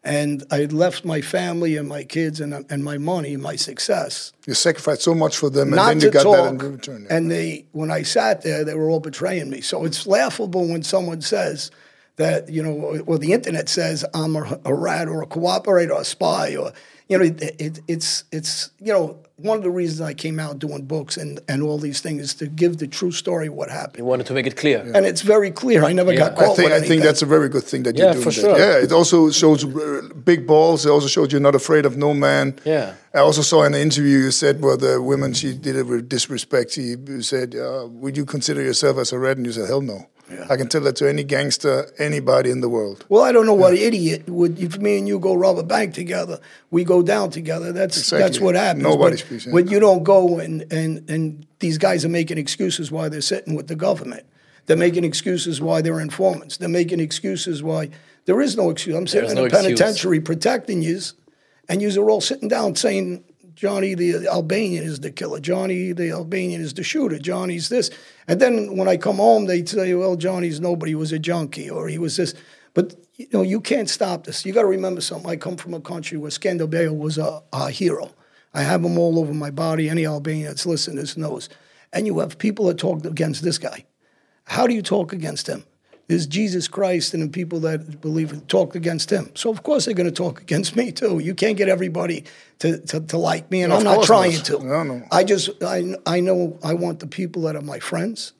[0.06, 4.32] And I had left my family and my kids and, and my money my success
[4.46, 6.36] You sacrificed so much for them, and then you got talk.
[6.36, 7.08] that in return.
[7.10, 7.18] yeah.
[7.18, 9.62] And they, when I sat there, they were all betraying me.
[9.62, 11.72] So it's laughable when someone says
[12.18, 16.02] that, you know, or the internet says I'm a, a rat or a cooperator or
[16.02, 16.72] a spy or,
[17.10, 20.60] you know, it, it, it's, it's, you know, one of the reasons I came out
[20.60, 23.70] doing books and, and all these things is to give the true story of what
[23.70, 23.98] happened.
[23.98, 24.80] You wanted to make it clear.
[24.96, 25.84] And it's very clear.
[25.84, 27.98] I never got I caught think with I think that's a very good thing that
[27.98, 28.24] you're Yeah, doing.
[28.24, 28.40] for that.
[28.42, 28.58] sure.
[28.58, 30.86] Yeah, it also shows uh, big balls.
[30.86, 32.58] It also shows you're not afraid of no man.
[32.64, 32.94] Yeah.
[33.14, 36.08] I also saw in the interview you said where the women she did it with
[36.08, 36.72] disrespect.
[36.72, 40.08] She said, uh, "Would you consider yourself as a red?" And you said, "Hell no."
[40.50, 43.06] I can tell that to any gangster, anybody in the world.
[43.10, 45.94] Well, I don't know what idiot would if me and you go rob a bank
[45.94, 46.40] together,
[46.72, 47.72] we go down together.
[47.72, 48.20] That's Exactly.
[48.24, 48.84] that's what happens.
[48.84, 49.46] Nobody but, speaks.
[49.46, 53.54] But you don't go and, and and these guys are making excuses why they're sitting
[53.56, 54.26] with the government.
[54.66, 56.58] They're making excuses why they're informants.
[56.58, 57.92] They're making excuses why
[58.26, 58.96] there is no excuse.
[58.96, 59.64] I'm sitting There's in no a excuse.
[59.80, 61.14] penitentiary protecting yous,
[61.70, 63.24] and yous are all sitting down saying
[63.56, 65.40] Johnny the Albanian is the killer.
[65.40, 67.18] Johnny the Albanian is the shooter.
[67.18, 67.90] Johnny's this.
[68.28, 70.94] And then when I come home, they say, well, Johnny's nobody.
[70.94, 72.34] Was a junkie or he was this.
[72.74, 74.46] But you know, you can't stop this.
[74.46, 75.30] You got to remember something.
[75.30, 78.12] I come from a country where Skanderbeg was a, a hero.
[78.54, 79.90] I have them all over my body.
[79.90, 81.50] Any Albanian that's listening to this knows.
[81.94, 83.86] And you have people that talk against this guy.
[84.44, 85.64] How do you talk against him?
[86.08, 89.32] There's Jesus Christ and the people that believe talk against him.
[89.34, 91.20] So of course they're going to talk against me too.
[91.20, 92.26] You can't get everybody
[92.60, 94.46] to, to, to like me, and Of I'm not trying not.
[94.46, 94.60] to.
[94.64, 95.04] No, no.
[95.12, 98.34] I just I I know I want the people that are my friends,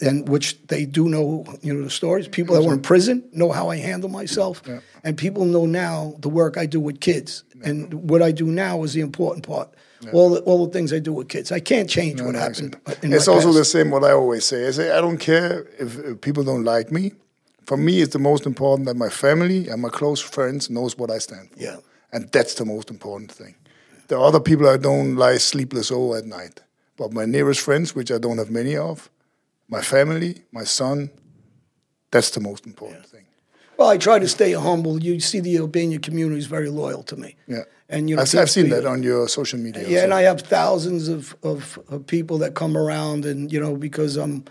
[0.00, 2.26] and which they do know you know the stories.
[2.26, 4.60] People that were in prison know how I handle myself,
[5.04, 7.44] and people know now the work I do with kids.
[7.62, 9.72] And what I do now is the important part.
[10.12, 11.50] All the, all the things I do with kids.
[11.52, 12.76] I can't change what No, happened.
[13.02, 13.58] in It's also past.
[13.58, 14.66] the same what I always say.
[14.68, 17.12] I say I don't care if, if people don't like me.
[17.66, 21.10] For me, it's the most important that my family and my close friends knows what
[21.10, 21.60] I stand for.
[21.60, 21.76] Yeah.
[22.12, 23.54] And that's the most important thing.
[24.08, 26.60] There are other people I don't lie sleepless over at night.
[26.96, 29.10] But my nearest friends, which I don't have many of,
[29.68, 31.10] my family, my son,
[32.10, 33.24] that's the most important thing.
[33.76, 35.02] Well, I try to stay humble.
[35.02, 37.34] You see, the Albanian community is very loyal to me.
[37.48, 37.64] Yeah.
[37.94, 39.82] And you know, I've, I've seen that on your social media.
[39.82, 40.04] Yeah, also.
[40.04, 44.16] and I have thousands of, of, of people that come around, and you know, because
[44.16, 44.44] I'm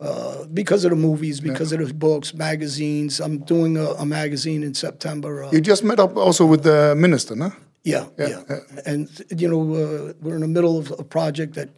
[0.00, 3.20] uh, because of the movies, because of the books, magazines.
[3.20, 5.44] I'm doing a, a magazine in September.
[5.44, 7.52] Uh, you just met up also with the minister, no?
[7.84, 8.42] yeah, yeah,
[8.86, 11.68] and you know, uh, we're in the middle of a project that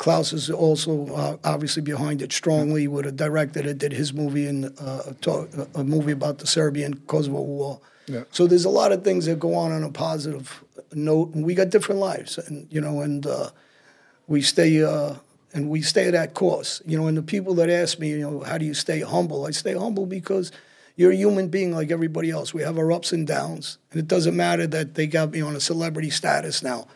[0.00, 3.76] Klaus is also uh, obviously behind it strongly Would have directed it.
[3.76, 5.12] did his movie and uh,
[5.74, 7.80] a, movie about the Serbian Kosovo War.
[8.06, 8.24] Yeah.
[8.30, 11.54] So there's a lot of things that go on on a positive note, and we
[11.54, 13.50] got different lives, and you know, and uh,
[14.26, 15.16] we stay uh,
[15.52, 16.80] and we stay that course.
[16.86, 19.44] You know, and the people that ask me, you know, how do you stay humble?
[19.44, 20.50] I stay humble because,
[21.00, 22.52] you're a human being like everybody else.
[22.52, 25.56] We have our ups and downs, and it doesn't matter that they got me on
[25.56, 26.88] a celebrity status now.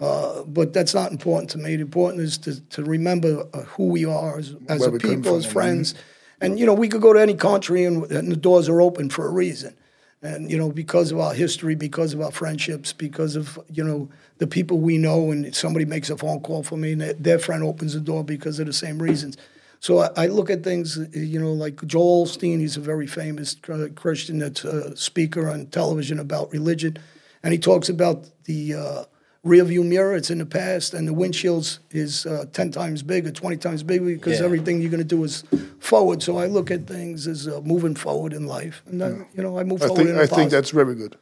[0.00, 1.76] Uh, but that's not important to me.
[1.76, 5.44] The important is to, to remember uh, who we are as, as a people, as
[5.52, 5.94] friends.
[6.40, 9.10] And, you know, we could go to any country and, and the doors are open
[9.10, 9.76] for a reason.
[10.22, 14.08] And, you know, because of our history, because of our friendships, because of, you know,
[14.38, 17.38] the people we know, and somebody makes a phone call for me and their- their
[17.38, 19.36] friend opens the door because of the same reasons.
[19.82, 23.56] So I, I look at things, you know, like Joel Osteen, he's a very famous
[23.68, 26.98] uh, Christian that's a speaker on television about religion.
[27.42, 29.04] And he talks about the uh,
[29.42, 33.32] rear view mirror, it's in the past, and the windshields is uh, 10 times bigger,
[33.32, 34.44] 20 times bigger because Yeah.
[34.44, 35.42] everything you're going to do is
[35.80, 36.22] forward.
[36.22, 38.84] So I look at things as uh, moving forward in life.
[38.86, 41.16] And, then, you know, I move I forward think I think that's very good.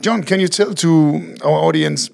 [0.00, 2.10] John, can you tell to our audience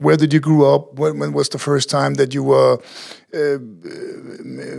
[0.00, 0.94] where did you grow up?
[0.98, 2.78] When, when was the first time that you were
[3.34, 3.58] uh,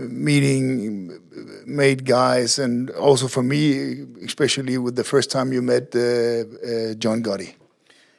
[0.10, 1.20] meeting
[1.66, 6.94] made guys, and also for me, especially with the first time you met uh, uh,
[6.96, 7.54] John Gotti?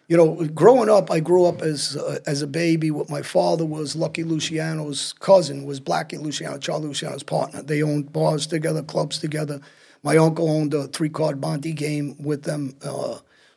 [0.09, 2.91] you know, growing up, I grew up as uh, as a baby.
[2.91, 7.63] What my father was Lucky Luciano's cousin was Blackie Luciano, Charlie Luciano's partner.
[7.63, 9.61] They owned bars together, clubs together.
[10.03, 12.77] My uncle owned a three card Monte game with them.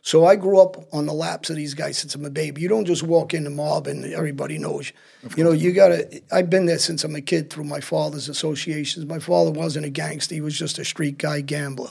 [0.05, 2.61] So I grew up on the laps of these guys since I'm a baby.
[2.61, 5.29] You don't just walk in the mob and everybody knows you.
[5.35, 6.21] You know, you gotta.
[6.31, 9.07] I've been there since I'm a kid through my father's associations.
[9.07, 11.89] My father wasn't a gangster; he was just a street guy gambler.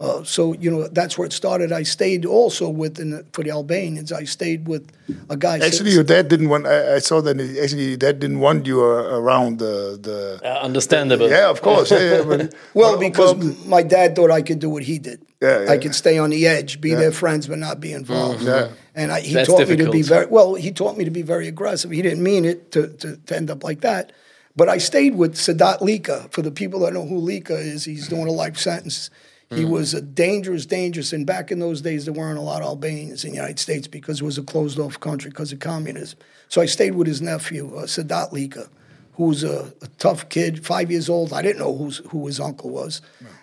[0.00, 1.72] Uh, so you know that's where it started.
[1.72, 4.12] I stayed also with in the, for the Albanians.
[4.12, 4.92] I stayed with
[5.28, 5.58] a guy.
[5.58, 6.68] Actually, your dad didn't want.
[6.68, 7.40] I, I saw that.
[7.40, 10.40] it- Actually, your dad didn't want you uh, around the the.
[10.44, 11.28] Uh, understandable.
[11.28, 11.90] Yeah, of course.
[11.90, 15.00] Yeah, yeah, but- well, but- because but- my dad thought I could do what he
[15.00, 15.20] did.
[15.42, 16.98] Yeah, yeah, I could stay on the edge, be Yeah.
[17.00, 18.42] their friends, but not be involved.
[18.42, 18.68] Yeah.
[18.94, 20.54] And I, he That's taught me to be very well.
[20.54, 21.90] He taught me to be very aggressive.
[21.90, 24.12] He didn't mean it to, to, to end up like that.
[24.56, 26.28] But I stayed with Sadat Lika.
[26.30, 29.10] For the people that know who Lika is, he's doing a life sentence.
[29.50, 29.70] He Mm.
[29.70, 31.12] was a dangerous, dangerous.
[31.12, 33.86] And back in those days, there weren't a lot of Albanians in the United States
[33.86, 36.18] because it was a closed off country because of communism.
[36.48, 38.68] So I stayed with his nephew, uh, Sadat Lika,
[39.12, 41.32] who was a, a tough kid, five years old.
[41.32, 43.00] I didn't know who's, who his uncle was.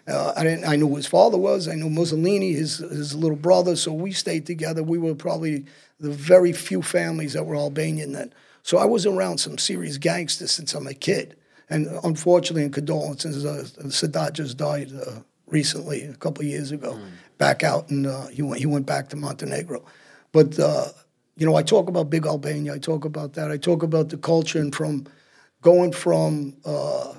[0.08, 0.66] Uh, I didn't.
[0.66, 1.68] I knew who his father was.
[1.68, 3.76] I knew Mussolini, his his little brother.
[3.76, 4.84] So we stayed together.
[4.84, 5.66] We were probably
[6.00, 8.32] the very few families that were Albanian then.
[8.62, 11.36] So I was around some serious gangsters since I'm a kid.
[11.68, 17.00] And unfortunately, in condolences, uh, Sadat just died uh, recently, a couple of years ago,
[17.38, 19.84] back out, and uh, he went he went back to Montenegro.
[20.32, 20.88] But uh,
[21.38, 22.74] you know, I talk about Big Albania.
[22.74, 23.52] I talk about that.
[23.52, 25.06] I talk about the culture and from
[25.62, 27.14] going from uh,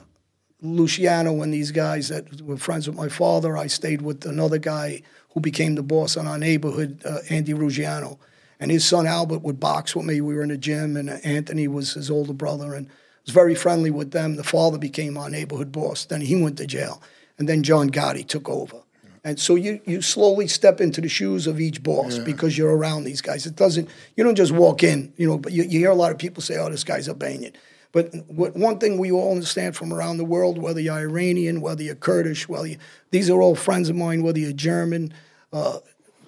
[0.63, 3.57] Luciano and these guys that were friends with my father.
[3.57, 8.19] I stayed with another guy who became the boss in our neighborhood, uh, Andy Ruggiano.
[8.59, 10.23] And his son Albert would box with me.
[10.23, 12.89] We were in the gym, and Anthony was his older brother, and
[13.27, 14.37] was very friendly with them.
[14.37, 16.07] The father became our neighborhood boss.
[16.07, 17.03] Then he went to jail,
[17.39, 18.83] and then John Gotti took over.
[19.25, 23.03] And so you, you slowly step into the shoes of each boss because you're around
[23.03, 23.45] these guys.
[23.45, 25.37] It doesn't you don't just walk in, you know.
[25.37, 27.53] But you, you hear a lot of people say, "Oh, this guy's a Albanian."
[27.91, 31.83] But what, one thing we all understand from around the world, whether you're Iranian, whether
[31.83, 32.77] you're Kurdish, whether you,
[33.11, 35.15] these are all friends of mine, whether you're German,
[35.53, 35.79] uh,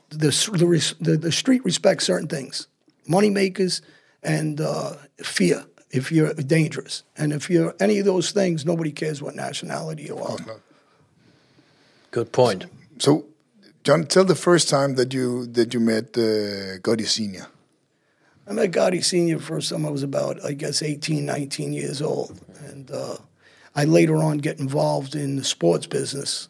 [0.09, 2.66] the, the, the, the street respects certain things
[3.07, 3.83] money makers
[4.23, 7.03] and uh, fear if you're dangerous.
[7.16, 10.37] And if you're any of those things, nobody cares what nationality you are.
[12.11, 12.66] Good point.
[12.99, 13.25] So,
[13.85, 17.47] John, tell the first time that you that you met uh, Gotti Senior.
[18.51, 19.38] I met Gotti Sr.
[19.38, 22.40] first time I was about, I guess, 18, 19 years old.
[22.71, 23.16] And uh,
[23.77, 26.49] I later on get involved in the sports business.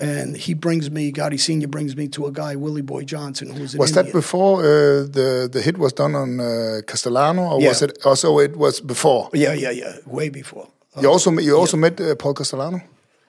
[0.00, 1.68] And he brings me, Gotti Sr.
[1.68, 4.18] brings me to a guy, Willie Boy Johnson, who was an Was that Indian.
[4.20, 7.88] before uh, the the hit was done on uh, Castellano, or was Yeah.
[7.88, 9.28] it also it was before?
[9.34, 10.68] Yeah, yeah, yeah, way before.
[10.96, 12.80] Uh, You also met- you also met uh, Paul Castellano.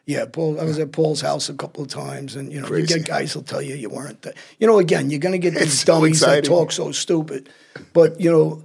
[0.07, 0.59] Yeah, Paul.
[0.59, 3.33] I was at Paul's house a couple of times, and you know, you get guys
[3.33, 4.21] who'll tell you you weren't.
[4.21, 4.33] There.
[4.57, 7.49] You know, again, you're going to get these so dummies that talk so stupid,
[7.91, 8.63] but you know,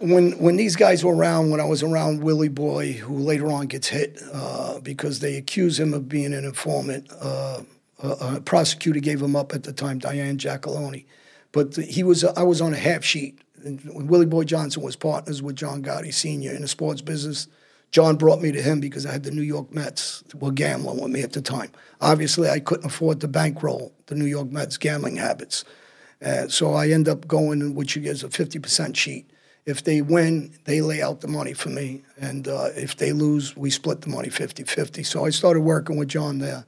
[0.00, 3.66] when when these guys were around, when I was around Willie Boy, who later on
[3.66, 7.08] gets hit uh, because they accuse him of being an informant.
[7.20, 7.60] Uh,
[8.02, 11.04] a, a prosecutor gave him up at the time, Diane Giacalone,
[11.52, 12.24] but he was.
[12.24, 13.38] I was on a half sheet.
[13.64, 16.52] And Willie Boy Johnson was partners with John Gotti Sr.
[16.52, 17.48] in the sports business.
[17.92, 21.10] John brought me to him because I had the New York Mets were gambling with
[21.10, 21.70] me at the time.
[22.00, 25.64] Obviously, I couldn't afford to bankroll the New York Mets gambling habits.
[26.24, 29.30] Uh, so I end up going, which is a 50% sheet.
[29.64, 32.02] If they win, they lay out the money for me.
[32.20, 35.02] And uh, if they lose, we split the money 50 50.
[35.02, 36.64] So I started working with John there.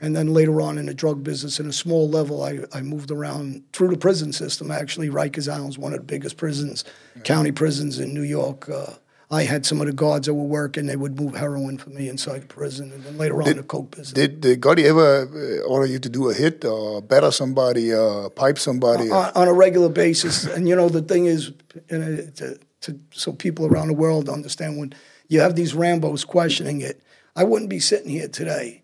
[0.00, 3.10] And then later on in the drug business, in a small level, I, I moved
[3.10, 4.70] around through the prison system.
[4.70, 6.84] Actually, Rikers Island is one of the biggest prisons,
[7.24, 8.68] county prisons in New York.
[8.68, 8.94] Uh,
[9.32, 10.84] I had some of the guards that were working.
[10.84, 13.90] They would move heroin for me inside the prison, and then later on the coke
[13.90, 14.12] business.
[14.12, 18.28] Did, did Gotti ever uh, order you to do a hit or batter somebody, uh,
[18.28, 19.10] pipe somebody?
[19.10, 20.44] on, on a regular basis.
[20.44, 21.52] And you know, the thing is,
[21.88, 24.92] and uh, to, to, so people around the world understand when
[25.28, 27.02] you have these Rambos questioning it,
[27.34, 28.82] I wouldn't be sitting here today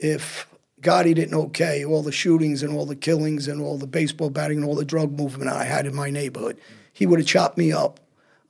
[0.00, 0.48] if
[0.80, 4.58] Gotti didn't okay all the shootings and all the killings and all the baseball batting
[4.58, 6.60] and all the drug movement I had in my neighborhood.
[6.92, 8.00] He would have chopped me up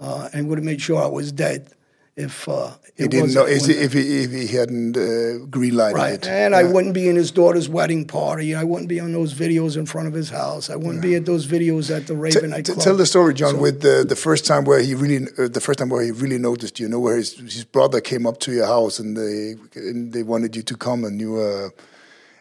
[0.01, 1.69] uh, and would have made sure I was dead
[2.17, 5.75] if uh, he it didn't know is it- if he, if he hadn't uh, green
[5.77, 6.27] lighted Right, it.
[6.29, 8.55] and I wouldn't be in his daughter's wedding party.
[8.55, 10.71] I wouldn't be on those videos in front of his house.
[10.71, 12.79] I wouldn't be at those videos at the Raven t- nightclub.
[12.79, 15.61] tell the story, John, So- with the, the first time where he really, uh, the
[15.61, 16.89] first time where he really noticed you.
[16.89, 20.55] Know where his his brother came up to your house and they and they wanted
[20.55, 21.37] you to come and you.
[21.41, 21.71] Uh,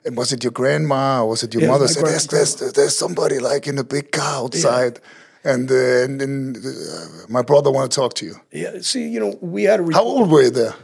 [0.05, 1.87] and was it your grandma or was it your Yeah, mother?
[1.87, 4.99] Said there's, there's there's somebody like in a big car outside,
[5.43, 8.35] and uh, and then uh, my brother want to talk to you.
[8.51, 10.75] Yeah, see, you know, we had a How old were you there?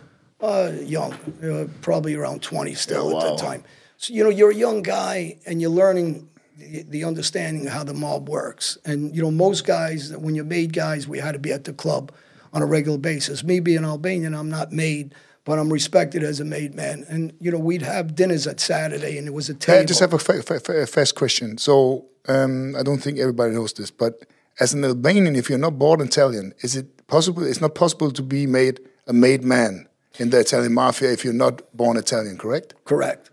[0.42, 3.36] uh, young, uh, probably around 20 still Yeah, at wow.
[3.36, 3.64] the time.
[3.98, 7.84] So, you know, you're a young guy and you're learning the, the understanding of how
[7.84, 8.78] the mob works.
[8.86, 11.74] And, you know, most guys, when you're made guys, we had to be at the
[11.74, 12.14] club
[12.54, 13.44] on a regular basis.
[13.44, 17.06] Me being Albanian, I'm not made, but I'm respected as a made man.
[17.10, 19.82] And, you know, we'd have dinners at Saturday and it was a table.
[19.82, 21.58] I just have a fa- fa- fa- fast question.
[21.58, 24.24] So um, I don't think everybody knows this, but
[24.60, 27.44] as an Albanian, if you're not born Italian, is it possible?
[27.44, 31.34] It's not possible to be made a made man in the Italian mafia if you're
[31.34, 32.74] not born Italian, correct?
[32.86, 33.30] Correct.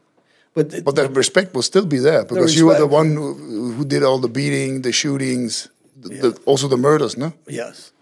[0.54, 3.72] But, the, But the respect will still be there because you were the one who,
[3.72, 5.68] who did all the beating, the shootings,
[6.00, 7.34] the, the, also the murders, no?
[7.46, 7.92] Yes.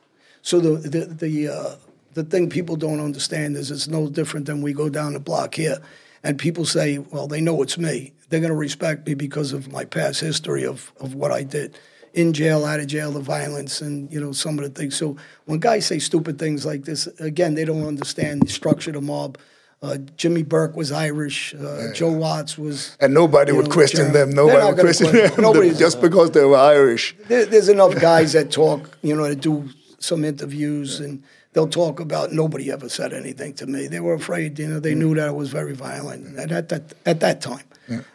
[0.42, 1.76] So the the the uh,
[2.12, 5.54] the thing people don't understand is it's no different than we go down the block
[5.54, 5.78] here,
[6.22, 8.12] and people say, well, they know it's me.
[8.28, 11.78] They're going to respect me because of my past history of of what I did,
[12.14, 14.96] in jail, out of jail, the violence, and you know some of the things.
[14.96, 18.94] So when guys say stupid things like this, again, they don't understand the structure of
[18.94, 19.36] the mob.
[19.82, 21.54] Uh, Jimmy Burke was Irish.
[21.54, 22.96] Uh, Joe Watts was.
[23.00, 24.14] And nobody would know, question German.
[24.14, 24.30] them.
[24.30, 27.14] Nobody would question them nobody's- just because they were Irish.
[27.28, 31.22] there, there's enough guys that talk, you know, that do some interviews and
[31.52, 33.86] they'll talk about nobody ever said anything to me.
[33.86, 36.94] They were afraid, you know, they knew that I was very violent and at that
[37.04, 37.64] at that time.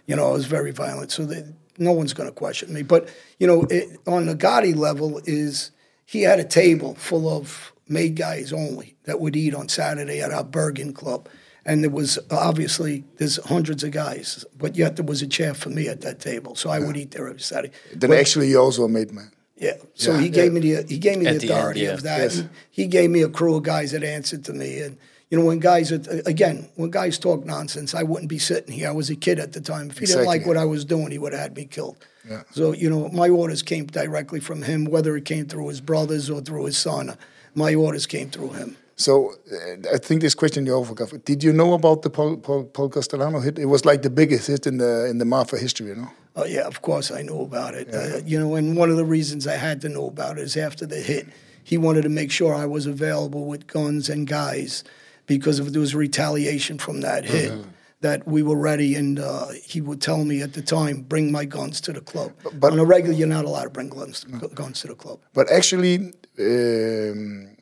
[0.08, 1.44] You know, I was very violent, so they,
[1.80, 2.84] no one's going to question me.
[2.84, 5.72] But you know, it, on the Gotti level, is
[6.06, 10.32] he had a table full of made guys only that would eat on Saturday at
[10.32, 11.28] our Bergin Club.
[11.66, 15.70] And there was obviously there's hundreds of guys, but yet there was a chair for
[15.70, 17.74] me at that table, so I would eat there every Saturday.
[17.94, 19.32] Then But- actually, you're also a made man.
[19.58, 19.74] yeah.
[19.94, 20.22] So Yeah.
[20.22, 21.94] he gave me the he gave me At the the end, authority yeah.
[21.94, 22.20] of that.
[22.22, 22.38] Yes.
[22.40, 24.80] And He gave me a crew of guys that answered to me.
[24.80, 24.98] And
[25.30, 28.90] you know, when guys again, when guys talk nonsense, I wouldn't be sitting here.
[28.90, 29.92] I was a kid at the time.
[29.92, 31.98] If he didn't like what I was doing, he would have had me killed.
[32.28, 32.44] Yeah.
[32.52, 36.30] So you know, my orders came directly from him, whether it came through his brothers
[36.30, 37.16] or through his son.
[37.54, 38.76] My orders came through him.
[38.96, 41.24] So uh, I think this question you overgot.
[41.26, 43.58] Did you know about the Paul, Paul, Paul Castellano hit?
[43.58, 46.12] It was like the biggest hit in the in the mafia history, you know.
[46.36, 47.94] Oh yeah, of course I knew about it.
[47.94, 50.58] Uh, you know, and one of the reasons I had to know about it is
[50.58, 51.28] after the hit,
[51.64, 54.84] he wanted to make sure I was available with guns and guys
[55.30, 57.54] because if there was retaliation from that hit,
[58.02, 58.96] that we were ready.
[58.96, 62.34] And uh, he would tell me at the time, bring my guns to the club.
[62.60, 65.20] but- on a regular, you're not allowed to bring guns guns to the club.
[65.34, 65.96] But actually,
[66.40, 67.56] um,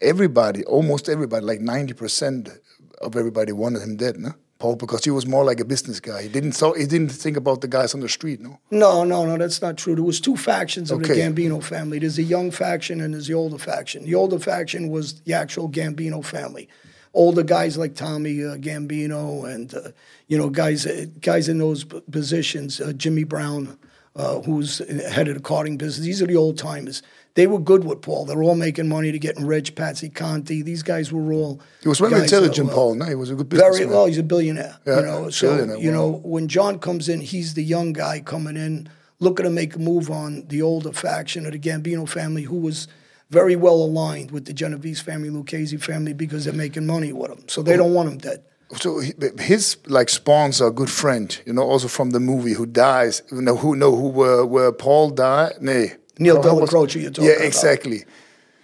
[0.00, 2.48] everybody, almost everybody, like ninety percent
[3.00, 4.32] of everybody wanted him dead, no?
[4.58, 6.22] Paul, because he was more like a business guy.
[6.22, 8.58] He didn't so he didn't think about the guys on the street, no.
[8.70, 9.94] No, no, no, that's not true.
[9.94, 11.14] There was two factions of Okay.
[11.14, 11.98] the Gambino family.
[11.98, 14.04] There's the young faction and there's the older faction.
[14.04, 16.68] The older faction was the actual Gambino family.
[17.14, 19.90] Older guys like Tommy uh, Gambino and uh,
[20.28, 22.80] you know guys uh, guys in those positions.
[22.80, 23.76] Uh, Jimmy Brown,
[24.16, 24.78] uh, who's
[25.10, 26.04] head of the carting business.
[26.06, 27.02] These are the old timers.
[27.34, 28.26] They were good with Paul.
[28.26, 29.74] They're all making money to getting rich.
[29.74, 30.62] Patsy Conte.
[30.62, 31.60] These guys were all.
[31.82, 32.94] He was very that intelligent, were- Paul.
[32.94, 33.76] No, he was a good business.
[33.78, 34.06] very well.
[34.06, 34.78] He's a billionaire.
[34.86, 35.96] Yeah, you know, so billionaire, you wow.
[35.96, 39.80] know when John comes in, he's the young guy coming in, looking to make a
[39.80, 42.86] move on the older faction of the Gambino family, who was
[43.30, 47.48] very well aligned with the Genovese family, Lucchese family, because they're making money with him.
[47.48, 48.44] So they don't want him dead.
[48.76, 49.00] So
[49.38, 53.22] his like spawns are a good friend, you know, also from the movie who dies.
[53.32, 55.54] You know who know who where, where Paul died?
[55.60, 57.46] Nay, Neil How- how was- Dellacroce you're talking Yeah, about.
[57.46, 58.04] exactly.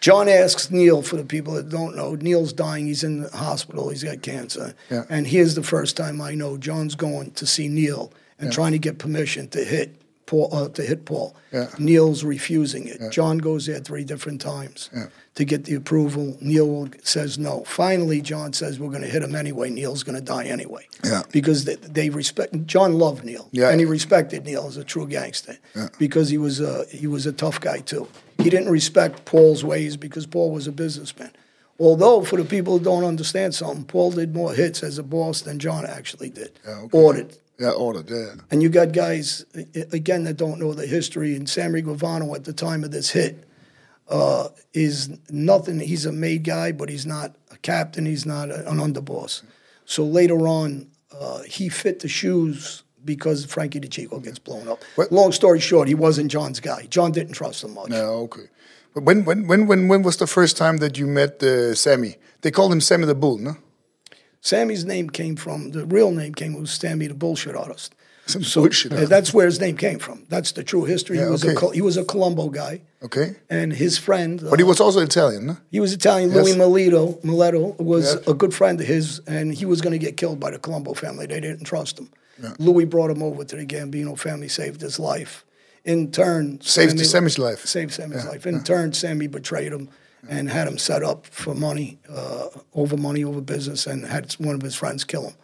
[0.00, 2.86] John asks Neil, for the people that don't know, Neil's dying.
[2.86, 3.90] He's in the hospital.
[3.90, 4.74] He's got cancer.
[4.90, 5.04] Yeah.
[5.10, 8.78] And here's the first time I know John's going to see Neil and trying to
[8.78, 9.94] get permission to hit
[10.30, 10.48] Paul.
[10.52, 11.34] Uh, to hit Paul.
[11.52, 11.66] Yeah.
[11.80, 13.00] Neil's refusing it.
[13.10, 15.06] John goes there three different times Yeah.
[15.34, 16.36] to get the approval.
[16.40, 17.64] Neil says no.
[17.64, 19.68] Finally, John says we're going to hit him anyway.
[19.70, 20.86] Neil's going to die anyway.
[21.04, 21.22] Yeah.
[21.32, 22.54] Because they, they respect.
[22.66, 23.48] John loved Neil.
[23.50, 23.70] Yeah.
[23.70, 25.88] And he respected Neil as a true gangster Yeah.
[25.98, 28.06] because he was a he was a tough guy too.
[28.38, 31.32] He didn't respect Paul's ways because Paul was a businessman.
[31.80, 35.40] Although, for the people who don't understand something, Paul did more hits as a boss
[35.42, 36.52] than John actually did.
[36.64, 36.98] Yeah, okay.
[36.98, 37.36] Ordered.
[37.60, 38.08] Yeah, ordered.
[38.08, 38.40] Yeah.
[38.50, 39.44] And you got guys
[39.92, 41.36] again that don't know the history.
[41.36, 43.44] And Sammy Gravano at the time of this hit
[44.08, 45.78] uh, is nothing.
[45.78, 48.06] He's a made guy, but he's not a captain.
[48.06, 49.42] He's not a, an underboss.
[49.84, 54.82] So later on, uh, he fit the shoes because Frankie DeCicco gets blown up.
[54.96, 56.86] What- Long story short, he wasn't John's guy.
[56.88, 57.90] John didn't trust him much.
[57.90, 58.06] Yeah.
[58.24, 58.46] Okay.
[58.94, 62.16] But when when when when when was the first time that you met uh, Sammy?
[62.40, 63.56] They called him Sammy the Bull, no?
[64.40, 67.94] Sammy's name came from the real name came was Sammy the bullshit artist.
[68.26, 68.92] Some bullshit.
[68.92, 70.24] Uh, that's where his name came from.
[70.28, 71.18] That's the true history.
[71.18, 71.66] Yeah, he was okay.
[71.66, 73.34] a he was a Colombo guy, Okay.
[73.48, 74.40] and his friend.
[74.48, 75.56] But he was also Italian, no?
[75.70, 76.30] He was Italian.
[76.30, 76.44] Yes.
[76.44, 78.30] Louis Milito, Milito was Yeah.
[78.30, 80.94] a good friend of his, and he was going to get killed by the Colombo
[80.94, 81.26] family.
[81.26, 82.08] They didn't trust him.
[82.58, 85.44] Louis brought him over to the Gambino family, saved his life.
[85.84, 87.66] In turn, Saved Sammy's life.
[87.66, 88.46] Saved Sammy's life.
[88.46, 89.88] In turn, Sammy betrayed him
[90.28, 94.54] and had him set up for money, uh, over money, over business, and had one
[94.54, 95.34] of his friends kill him.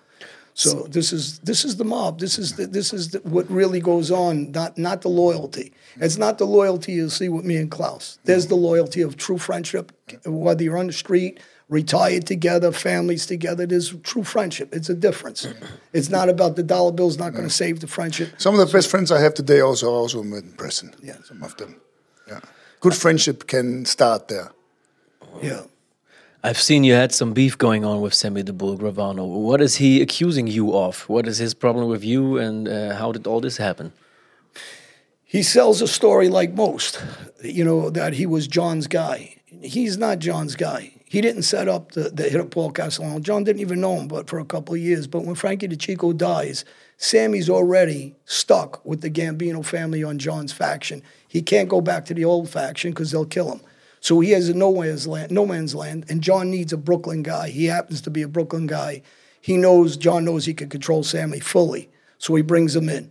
[0.54, 2.18] So this is this is the mob.
[2.18, 4.52] This is the, this is the, what really goes on.
[4.52, 5.74] Not not the loyalty.
[5.96, 8.18] It's not the loyalty you see with me and Klaus.
[8.24, 9.92] There's the loyalty of true friendship.
[10.24, 13.66] Whether you're on the street, retired together, families together.
[13.66, 14.74] There's true friendship.
[14.74, 15.46] It's a difference.
[15.92, 18.30] It's not about the dollar bill's not going to save the friendship.
[18.38, 20.94] Some of the best friends I have today also also met in prison.
[21.02, 21.16] Yeah.
[21.24, 21.76] Some of them.
[22.26, 22.40] Yeah.
[22.80, 24.52] Good friendship can start there.
[25.42, 25.62] Yeah.
[26.42, 29.26] I've seen you had some beef going on with Sammy the Bull Gravano.
[29.26, 31.08] What is he accusing you of?
[31.08, 33.92] What is his problem with you, and uh, how did all this happen?
[35.36, 37.04] he sells a story like most,
[37.42, 39.36] you know, that he was John's guy.
[39.60, 40.92] He's not John's guy.
[41.04, 43.18] He didn't set up the, the hit of Paul Castellano.
[43.18, 45.08] John didn't even know him but for a couple of years.
[45.08, 46.64] But when Frankie DeCicco dies,
[46.96, 51.02] Sammy's already stuck with the Gambino family on John's faction.
[51.26, 53.60] He can't go back to the old faction because they'll kill him.
[54.06, 57.48] So he has no man's land, no man's land, and John needs a Brooklyn guy.
[57.48, 59.02] He happens to be a Brooklyn guy.
[59.40, 63.10] He knows John knows he can control Sammy fully, so he brings him in.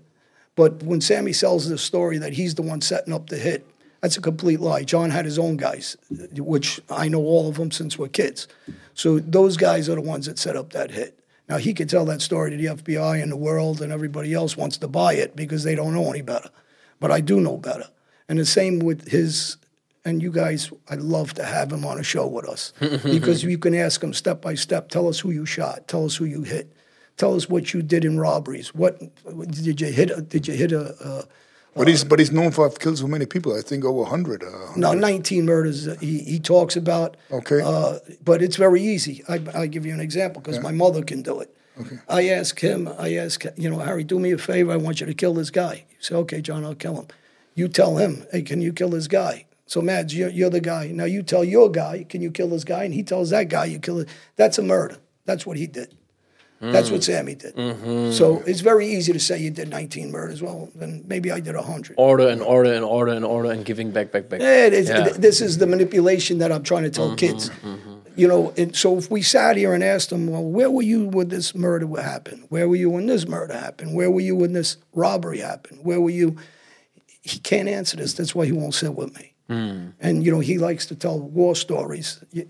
[0.56, 3.68] But when Sammy sells the story that he's the one setting up the hit,
[4.00, 4.84] that's a complete lie.
[4.84, 5.98] John had his own guys,
[6.38, 8.48] which I know all of them since we're kids.
[8.94, 11.20] So those guys are the ones that set up that hit.
[11.50, 14.56] Now he could tell that story to the FBI and the world, and everybody else
[14.56, 16.52] wants to buy it because they don't know any better.
[17.02, 17.90] But I do know better.
[18.30, 19.58] And the same with his.
[20.06, 23.58] And you guys, I'd love to have him on a show with us because you
[23.58, 24.90] can ask him step by step.
[24.90, 25.88] Tell us who you shot.
[25.88, 26.72] Tell us who you hit.
[27.18, 28.76] Tell us what you did in robberies.
[28.76, 29.00] What
[29.50, 30.12] did you hit?
[30.12, 31.26] A, did you hit a, a
[31.76, 33.58] But he's but he's known for have killed so many people.
[33.58, 34.44] I think over hundred.
[34.44, 37.18] Uh, No, 19 murders uh, he, he talks about.
[37.32, 37.62] Okay.
[37.64, 39.24] Uh, but it's very easy.
[39.28, 41.56] I, I'll give you an example because my mother can do it.
[41.80, 41.98] Okay.
[42.08, 44.72] I ask him, I ask, you know, Harry, do me a favor.
[44.72, 45.86] I want you to kill this guy.
[45.90, 47.08] You say, okay, John, I'll kill him.
[47.54, 49.46] You tell him, hey, can you kill this guy?
[49.68, 50.88] So, Mads, you're, you're the guy.
[50.88, 52.84] Now you tell your guy, can you kill this guy?
[52.84, 54.10] And he tells that guy, you kill it.
[54.36, 54.98] That's a murder.
[55.26, 55.96] That's what he did.
[56.62, 57.04] That's what mm.
[57.04, 57.56] Sammy did.
[57.56, 58.12] Mm-hmm.
[58.12, 60.42] So it's very easy to say you did 19 murders.
[60.42, 61.96] Well, then maybe I did 100.
[61.98, 64.42] Order and order and order and order and giving back, back, back.
[64.42, 65.10] Yeah, it is, Yeah.
[65.10, 67.50] this is the manipulation that I'm trying to tell mm-hmm, kids.
[67.50, 67.94] Mm-hmm.
[68.16, 71.06] You know, and so if we sat here and asked them, well, where were you
[71.06, 72.46] when this murder happened?
[72.48, 73.94] Where were you when this murder happened?
[73.94, 75.82] Where were you when this robbery happened?
[75.84, 76.38] Where were you?
[77.22, 78.14] He can't answer this.
[78.14, 79.35] That's why he won't sit with me.
[79.50, 79.94] Mm.
[80.00, 82.24] And you know, he likes to tell war stories.
[82.32, 82.48] You,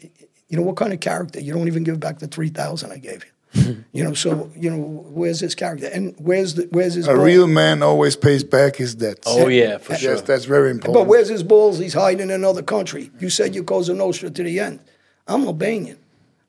[0.48, 1.40] you know, what kind of character?
[1.40, 3.32] You don't even give back the three thousand I gave you.
[3.94, 5.88] you know, so you know, where's his character?
[5.88, 7.24] And where's the where's his a ball?
[7.24, 9.28] real man always pays back his debts.
[9.28, 10.14] Oh yeah, for sure.
[10.14, 10.94] Yes, that's very important.
[10.94, 11.80] But where's his balls?
[11.80, 13.12] He's hiding in another country.
[13.20, 14.80] You said you're Cosa Nostra to the end.
[15.28, 15.98] I'm Albanian.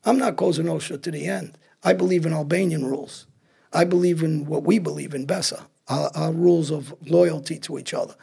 [0.05, 1.59] I'm not Cosa Nostra to the end.
[1.82, 3.26] I believe in Albanian rules.
[3.72, 7.94] I believe in what we believe in Besa, our, our rules of loyalty to each
[7.94, 8.14] other.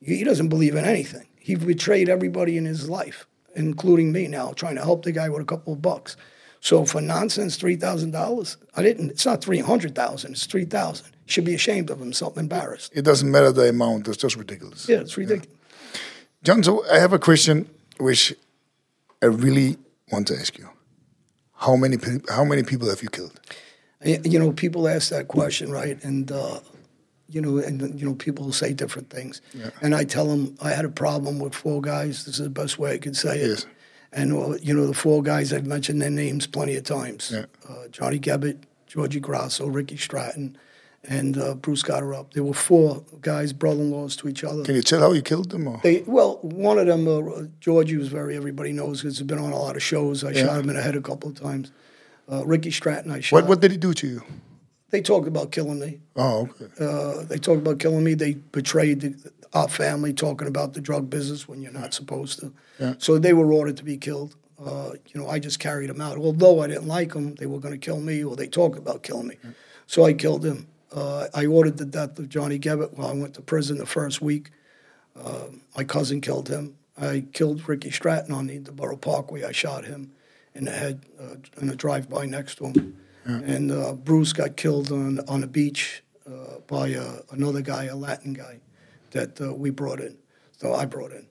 [0.00, 1.26] He doesn't believe in anything.
[1.38, 5.42] He betrayed everybody in his life, including me now, trying to help the guy with
[5.42, 6.16] a couple of bucks.
[6.60, 8.56] So for nonsense, three thousand dollars.
[8.74, 9.10] I didn't.
[9.10, 10.32] It's not three hundred thousand.
[10.32, 11.08] It's three thousand.
[11.26, 12.92] Should be ashamed of himself, embarrassed.
[12.94, 14.88] it doesn't matter the amount; it's just ridiculous.
[14.88, 15.54] Yeah, it's ridiculous.
[16.42, 17.68] John, so I have a question
[17.98, 18.34] which
[19.22, 19.76] I really
[20.10, 20.68] want to ask you.
[21.54, 21.96] How many
[22.28, 23.38] how many people have you killed?
[24.04, 26.02] You know, people ask that question, right?
[26.04, 26.60] And uh,
[27.28, 29.40] you know, and you know, people say different things.
[29.82, 32.24] And I tell them I had a problem with four guys.
[32.24, 33.48] This is the best way I could say it.
[33.48, 33.66] Yes.
[34.12, 37.44] And uh, you know, the four guys I've mentioned their names plenty of times: Yeah.
[37.68, 38.56] uh, Johnny Gebert,
[38.86, 40.56] Georgie Grosso, Ricky Stratton,
[41.04, 42.32] and uh, Bruce Gotterup.
[42.32, 44.64] There were four guys, brother-in-laws to each other.
[44.64, 45.68] Can you tell how you killed them?
[45.68, 45.78] Or?
[45.82, 49.52] They well, one of them, uh, Georgie, was very everybody knows because he's been on
[49.52, 50.24] a lot of shows.
[50.24, 50.46] I Yeah.
[50.46, 51.70] shot him in the head a couple of times.
[52.32, 53.36] Uh, Ricky Stratton, I shot.
[53.36, 54.22] What what did he do to you?
[54.90, 56.00] They talked about killing me.
[56.16, 56.84] Oh, okay.
[56.84, 58.14] Uh, they talked about killing me.
[58.14, 62.52] They betrayed the, our family, talking about the drug business when you're not supposed to.
[62.78, 62.94] Yeah.
[62.98, 64.36] So they were ordered to be killed.
[64.64, 66.16] Uh, you know, I just carried them out.
[66.16, 69.02] Although I didn't like them, they were going to kill me, or they talked about
[69.02, 69.36] killing me.
[69.86, 70.66] So I killed him.
[70.92, 74.22] Uh, I ordered the death of Johnny Gebert while I went to prison the first
[74.22, 74.50] week.
[75.14, 76.76] Uh, my cousin killed him.
[77.00, 79.44] I killed Ricky Stratton on the Borough Parkway.
[79.44, 80.12] I shot him
[80.54, 82.96] in the head uh, in a drive-by next to him.
[83.28, 87.94] And uh, Bruce got killed on on the beach uh, by uh, another guy, a
[87.96, 88.60] Latin guy,
[89.10, 90.16] that uh, we brought in.
[90.56, 91.26] So I brought in.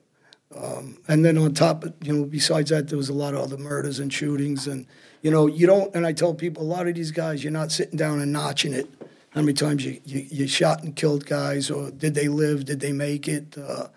[0.56, 3.40] Um, and then on top, of, you know, besides that, there was a lot of
[3.40, 4.86] other murders and shootings, and
[5.22, 5.92] you know, you don't.
[5.94, 8.72] And I tell people, a lot of these guys, you're not sitting down and notching
[8.74, 8.88] it.
[9.30, 12.64] How many times you, you, you shot and killed guys, or did they live?
[12.64, 13.58] Did they make it?
[13.58, 13.88] Uh,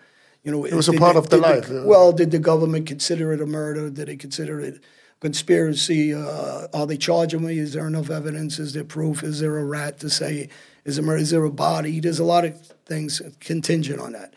[0.42, 1.84] you know, It was a part they- of the life, yeah.
[1.84, 3.88] well, did the government consider it a murder?
[3.90, 4.82] Did they consider it
[5.22, 6.12] conspiracy?
[6.12, 7.56] Uh, are they charging me?
[7.56, 8.58] Is there enough evidence?
[8.58, 9.22] Is there proof?
[9.22, 10.48] Is there a rat to say
[10.84, 11.22] is murder?
[11.22, 12.00] Is there a body?
[12.00, 14.34] There's a lot of things contingent on that.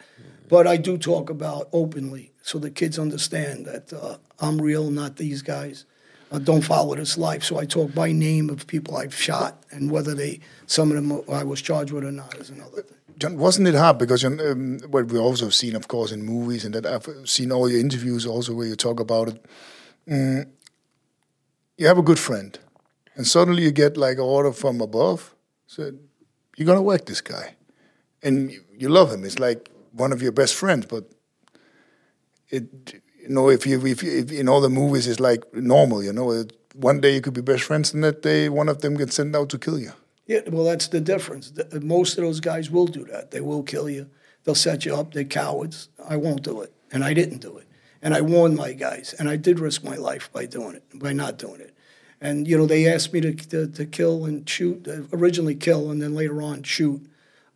[0.47, 5.15] But I do talk about openly so the kids understand that uh, I'm real, not
[5.15, 5.85] these guys.
[6.31, 7.43] Uh, don't follow this life.
[7.43, 11.23] So I talk by name of people I've shot and whether they, some of them
[11.31, 12.97] I was charged with or not is another thing.
[13.17, 16.75] John, wasn't it hard because um, what we also seen, of course, in movies, and
[16.75, 19.45] that I've seen all your interviews also where you talk about it.
[20.07, 20.47] Mm,
[21.77, 22.57] you have a good friend,
[23.15, 25.35] and suddenly you get like an order from above,
[25.67, 25.97] said
[26.55, 27.55] you're gonna work this guy,
[28.23, 29.23] and you, love him.
[29.25, 31.05] It's like one of your best friends, but
[32.49, 36.03] it, you know, if you if, you, if in all the movies it's like normal,
[36.03, 38.95] you know, one day you could be best friends, and that day one of them
[38.95, 39.91] gets sent out to kill you.
[40.27, 41.53] Yeah, well, that's the difference.
[41.81, 43.29] Most of those guys will do that.
[43.29, 44.09] They will kill you.
[44.43, 45.13] They'll set you up.
[45.13, 45.89] They're cowards.
[46.09, 47.67] I won't do it, and I didn't do it.
[48.05, 51.11] And I warned my guys, and I did risk my life by doing it, by
[51.11, 51.75] not doing it.
[52.21, 54.87] And you know, they asked me to to, to kill and shoot.
[54.87, 57.01] Uh, originally kill, and then later on shoot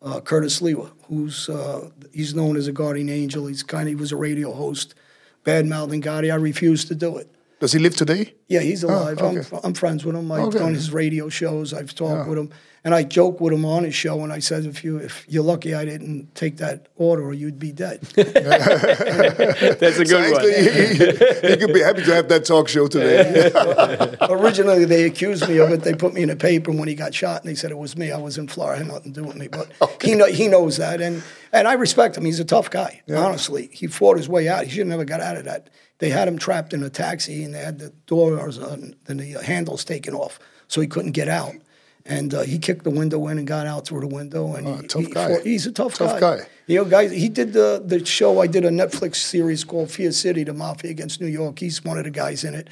[0.02, 3.46] uh, Curtis Sliwa, who's uh, he's known as a guardian angel.
[3.46, 4.96] He's kind of he was a radio host,
[5.44, 6.32] bad mouthing Gotti.
[6.32, 7.30] I refused to do it.
[7.60, 8.34] Does he live today?
[8.48, 9.22] Yeah, he's ah, alive.
[9.22, 9.56] okay.
[9.56, 10.32] I'm, I'm friends with him.
[10.32, 10.60] I've Okay.
[10.60, 11.74] done his radio shows.
[11.74, 12.52] I've talked with him,
[12.86, 14.24] and I joke with him on his show.
[14.24, 17.60] And I said, if you if you're lucky, I didn't take that order, or you'd
[17.60, 18.00] be dead.
[18.16, 20.42] That's a So good one.
[20.42, 23.52] actually, you could be happy to have that talk show today.
[24.30, 25.82] Originally, they accused me of it.
[25.82, 27.98] They put me in a paper when he got shot, and they said it was
[27.98, 28.12] me.
[28.12, 29.50] I was in Florida, had nothing to do with me.
[29.50, 29.70] But
[30.02, 32.26] he know, he knows that, and and I respect him.
[32.26, 33.02] He's a tough guy.
[33.14, 34.64] Honestly, he fought his way out.
[34.64, 35.70] He should have never got out of that.
[36.00, 39.84] They had him trapped in a taxi, and they had the doors and the handles
[39.86, 41.54] taken off, so he couldn't get out.
[42.06, 44.56] And uh, he kicked the window in and got out through the window.
[44.56, 45.42] And Oh, he, tough he guy.
[45.44, 46.06] he's a tough, guy.
[46.08, 46.40] Tough guy.
[46.66, 48.40] You know, guys, he did the the show.
[48.40, 51.60] I did a Netflix series called Fear City: The Mafia Against New York.
[51.60, 52.70] He's one of the guys in it.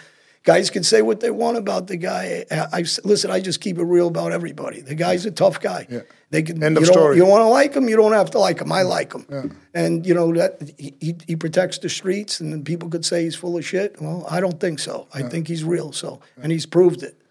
[0.47, 2.45] Guys can say what they want about the guy.
[2.49, 3.29] I, I listen.
[3.29, 4.79] I just keep it real about everybody.
[4.79, 5.85] The guy's a tough guy.
[5.89, 6.03] Yeah.
[6.29, 6.63] They can.
[6.63, 7.17] End you of story.
[7.17, 7.89] You want to like him.
[7.89, 8.71] You don't have to like him.
[8.71, 9.25] I like him.
[9.29, 9.43] Yeah.
[9.73, 12.39] And you know that he, he protects the streets.
[12.39, 14.01] And then people could say he's full of shit.
[14.01, 15.09] Well, I don't think so.
[15.13, 15.91] I think he's real.
[15.91, 17.21] So, and he's proved it.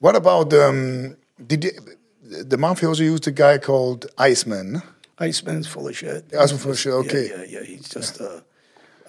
[0.00, 1.70] What about um, did you,
[2.24, 4.82] the mafia also used a guy called Iceman?
[5.20, 6.24] Iceman's full of shit.
[6.34, 7.28] Iceman full of shit, okay.
[7.28, 7.62] Yeah, yeah, yeah.
[7.62, 8.42] He's just a,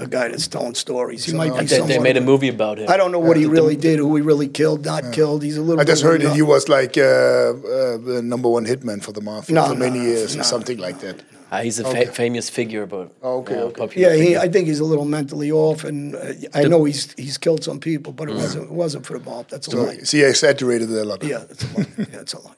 [0.01, 1.25] a guy that's telling stories.
[1.25, 2.89] He might be They, they made a movie about him.
[2.89, 5.43] I don't know what he really did, who he really killed, not killed.
[5.43, 5.79] He's a little.
[5.81, 6.35] I just bit heard that nut.
[6.35, 9.79] he was like uh, uh, the number one hitman for the mafia No, for no,
[9.79, 11.17] many no, years no, or something like that.
[11.53, 13.81] Ah, he's a fa- famous figure, but Oh, okay, uh, okay.
[13.81, 14.39] popular Yeah, he, figure.
[14.39, 17.79] I think he's a little mentally off, and uh, I know he's he's killed some
[17.79, 19.49] people, but it wasn't it wasn't for the mob.
[19.49, 19.97] That's a So, lie.
[20.03, 21.21] see, I exaggerated it a lot.
[21.23, 21.87] Yeah, it's a lie.
[21.97, 22.55] Yeah, it's a lie.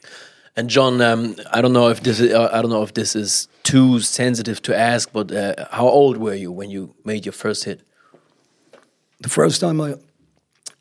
[0.55, 3.15] And John, um, I don't know if this is uh, I don't know if this
[3.15, 7.33] is too sensitive to ask, but uh, how old were you when you made your
[7.33, 7.81] first hit?
[9.19, 9.95] The first time I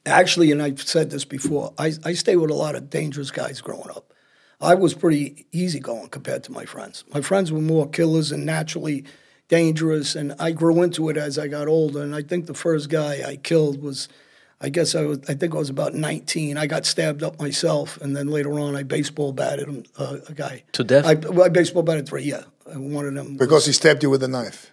[0.04, 3.60] actually, and I've said this before, I, I stayed with a lot of dangerous guys
[3.60, 4.12] growing up.
[4.60, 7.04] I was pretty easygoing compared to my friends.
[7.12, 9.04] My friends were more killers and naturally
[9.48, 12.02] dangerous, and I grew into it as I got older.
[12.02, 14.08] And I think the first guy I killed was,
[14.62, 16.56] I guess I was, I think I was about 19.
[16.56, 20.32] I got stabbed up myself, and then later on I baseball batted him, uh, a
[20.32, 21.04] guy To death?
[21.04, 22.22] I, well, I baseball batted three.
[22.22, 24.70] Yeah, and one of them was- Because he stabbed you with a knife.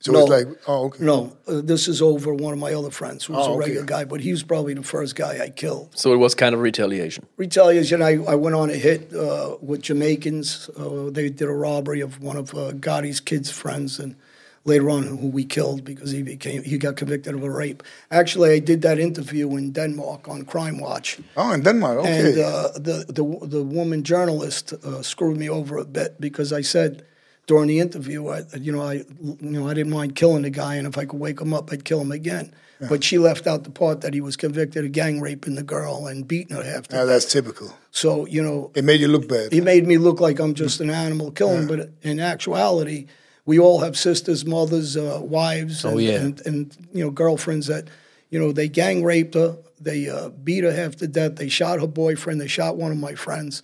[0.00, 0.20] So No.
[0.22, 1.04] it's like, oh, okay.
[1.04, 3.66] no, uh, this is over one of my other friends who was Oh, a okay.
[3.68, 5.90] regular guy, but he was probably the first guy I killed.
[5.94, 7.24] So it was kind of retaliation.
[7.36, 10.68] Retaliation, I, I went on a hit uh, with Jamaicans.
[10.76, 14.16] Uh, they did a robbery of one of uh, Gotti's kids' friends, and
[14.64, 17.82] later on, who we killed because he became he got convicted of a rape.
[18.10, 21.18] Actually, I did that interview in Denmark on Crime Watch.
[21.36, 22.30] Oh, in Denmark, okay.
[22.30, 26.62] And uh, the, the the woman journalist uh, screwed me over a bit because I
[26.62, 27.04] said
[27.46, 30.76] during the interview, I, you know, I, you know, I didn't mind killing the guy,
[30.76, 32.52] and if I could wake him up, I'd kill him again.
[32.88, 36.08] But she left out the part that he was convicted of gang raping the girl
[36.08, 37.08] and beating her half to Now death.
[37.08, 37.68] that's typical.
[37.92, 39.52] So you know, It made you look bad.
[39.52, 43.06] It made me look like I'm just an animal killing, but in actuality,
[43.44, 46.20] we all have sisters, mothers, uh, wives, and, Oh, yeah.
[46.20, 47.88] and, and you know girlfriends that
[48.30, 51.80] you know they gang raped her, they uh, beat her half to death, they shot
[51.80, 53.62] her boyfriend, they shot one of my friends.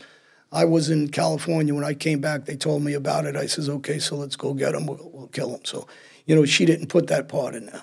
[0.51, 2.47] I was in California when I came back.
[2.47, 3.37] They told me about it.
[3.37, 4.87] I says, "Okay, so let's go get him.
[4.87, 5.87] We'll, we'll kill him." So,
[6.25, 7.83] you know, she didn't put that part in there.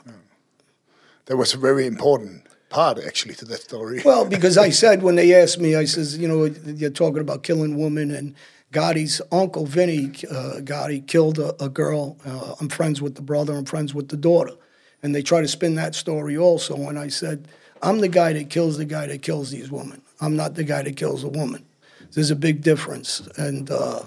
[1.26, 4.02] That was a very important part, actually, to that story.
[4.04, 7.43] Well, because I said when they asked me, I says, you know, you're talking about
[7.43, 8.34] killing women, and
[8.72, 12.18] Gotti's uncle Vinny uh, Gotti killed a, a girl.
[12.26, 13.55] Uh, I'm friends with the brother.
[13.55, 14.53] I'm friends with the daughter,
[15.01, 16.76] and they try to spin that story also.
[16.89, 17.47] And I said,
[17.82, 20.01] I'm the guy that kills the guy that kills these women.
[20.20, 21.66] I'm not the guy that kills a woman.
[22.13, 23.70] There's a big difference, and.
[23.70, 24.03] Uh,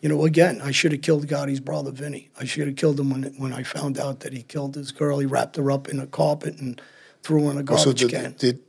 [0.00, 2.30] you know, again, I should have killed Gotti's brother, Vinny.
[2.38, 5.18] I should have killed him when when I found out that he killed this girl.
[5.18, 6.80] He wrapped her up in a carpet and
[7.22, 8.34] threw her in a garbage did, can.
[8.38, 8.68] did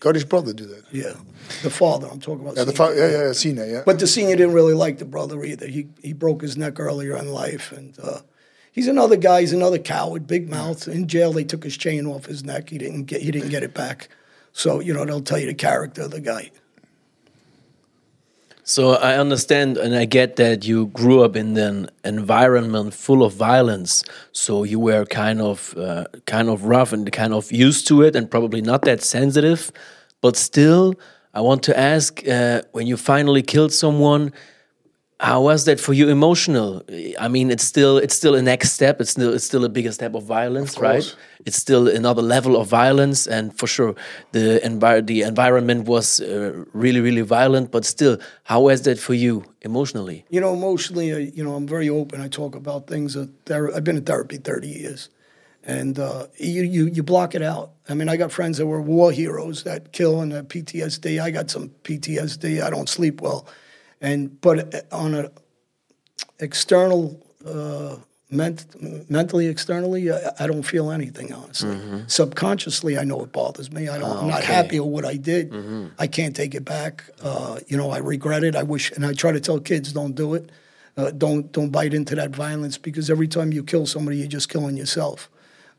[0.00, 0.84] Gotti's brother do that?
[0.92, 1.14] Yeah,
[1.62, 2.08] the father.
[2.10, 2.56] I'm talking about.
[2.56, 2.94] Yeah, the senior.
[2.94, 3.82] fa- yeah, yeah, Cena, yeah.
[3.84, 5.66] But the senior didn't really like the brother either.
[5.66, 8.20] He he broke his neck earlier in life, and uh,
[8.72, 9.40] he's another guy.
[9.40, 10.86] He's another coward, big mouth.
[10.86, 12.70] In jail, they took his chain off his neck.
[12.70, 14.08] He didn't get he didn't get it back.
[14.52, 16.50] So you know they'll tell you the character of the guy.
[18.68, 23.32] So I understand and I get that you grew up in an environment full of
[23.32, 24.04] violence.
[24.32, 28.14] So you were kind of uh, kind of rough and kind of used to it,
[28.14, 29.72] and probably not that sensitive.
[30.20, 30.96] But still,
[31.32, 34.34] I want to ask: uh, when you finally killed someone,
[35.20, 36.82] how was that for you emotional?
[37.18, 39.00] I mean, it's still it's still a next step.
[39.00, 41.16] It's still it's still a bigger step of violence, Of right?
[41.44, 43.94] It's still another level of violence, and for sure,
[44.32, 47.72] the envir- the environment was uh, really really violent.
[47.72, 50.24] But still, how was that for you emotionally?
[50.30, 52.20] You know, emotionally, uh, you know, I'm very open.
[52.20, 53.14] I talk about things.
[53.14, 55.08] That I've been in therapy 30 years,
[55.64, 57.72] and uh, you, you you block it out.
[57.88, 61.20] I mean, I got friends that were war heroes that kill and have PTSD.
[61.20, 62.62] I got some PTSD.
[62.62, 63.46] I don't sleep well,
[64.00, 65.30] and but uh, on a
[66.38, 67.20] external.
[67.44, 67.96] Uh,
[68.30, 71.32] ment- mentally, externally, I, I don't feel anything.
[71.32, 71.78] Honestly,
[72.08, 73.88] subconsciously, I know it bothers me.
[73.88, 74.10] I don't.
[74.10, 74.52] I'm not okay.
[74.52, 75.52] happy with what I did.
[75.98, 77.04] I can't take it back.
[77.22, 78.54] Uh, you know, I regret it.
[78.56, 80.50] I wish, and I try to tell kids, don't do it.
[80.96, 84.48] Uh, don't don't bite into that violence because every time you kill somebody, you're just
[84.48, 85.30] killing yourself.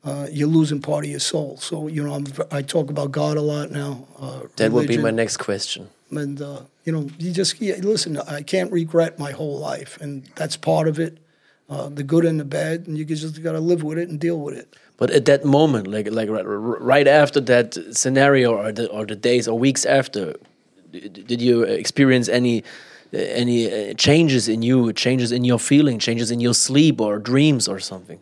[0.02, 1.58] Uh, you're losing part of your soul.
[1.58, 4.08] So you know, I'm, I talk about God a lot now.
[4.18, 5.90] Uh, That would be my next question.
[6.12, 8.18] And uh, you know, you just yeah, listen.
[8.18, 11.18] I can't regret my whole life, and that's part of it.
[11.70, 14.20] Uh, the good and the bad, and you just got to live with it and
[14.20, 14.76] deal with it.
[14.98, 19.16] But at that moment, like like right, right after that scenario, or the or the
[19.16, 20.36] days or weeks after,
[20.92, 22.64] did you experience any
[23.14, 27.68] any uh, changes in you, changes in your feeling, changes in your sleep or dreams
[27.68, 28.20] or something?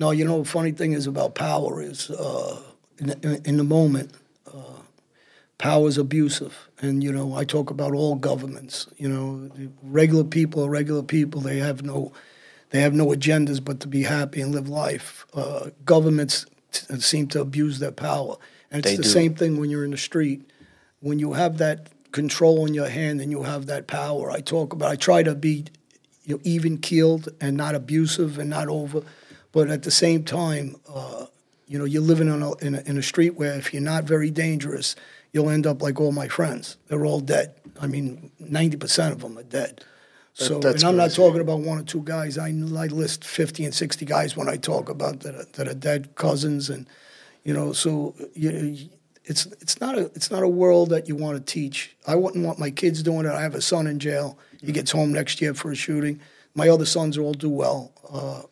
[0.00, 2.62] No, you know, funny thing is about power is uh,
[2.98, 4.12] in, in, in the moment,
[5.58, 8.86] power is abusive, and you know, I talk about all governments.
[8.96, 9.50] You know,
[9.82, 11.40] regular people are regular people.
[11.40, 12.12] They have no,
[12.70, 15.26] they have no agendas but to be happy and live life.
[15.34, 18.36] Uh, governments t- seem to abuse their power,
[18.70, 19.08] and it's They the do.
[19.08, 20.48] same thing when you're in the street.
[21.00, 24.72] When you have that control in your hand and you have that power, I talk
[24.72, 24.90] about.
[24.90, 25.66] I try to be
[26.24, 29.02] you know, even keeled and not abusive and not over.
[29.52, 31.26] But at the same time, uh,
[31.66, 34.04] you know, you're living on a, in, a, in a street where if you're not
[34.04, 34.94] very dangerous,
[35.38, 36.78] you'll end up like all my friends.
[36.88, 37.54] They're all dead.
[37.80, 39.84] I mean, 90% of them are dead.
[40.34, 42.36] So, that's and I'm not talking about one or two guys.
[42.36, 45.74] I, I list 50 and 60 guys when I talk about that are, that are
[45.74, 46.86] dead cousins, and
[47.44, 48.88] you know, so you,
[49.24, 51.96] it's it's not a it's not a world that you want to teach.
[52.06, 53.32] I wouldn't want my kids doing it.
[53.32, 54.38] I have a son in jail.
[54.60, 56.20] He gets home next year for a shooting.
[56.54, 57.92] My other sons all do well.
[58.08, 58.42] Uh,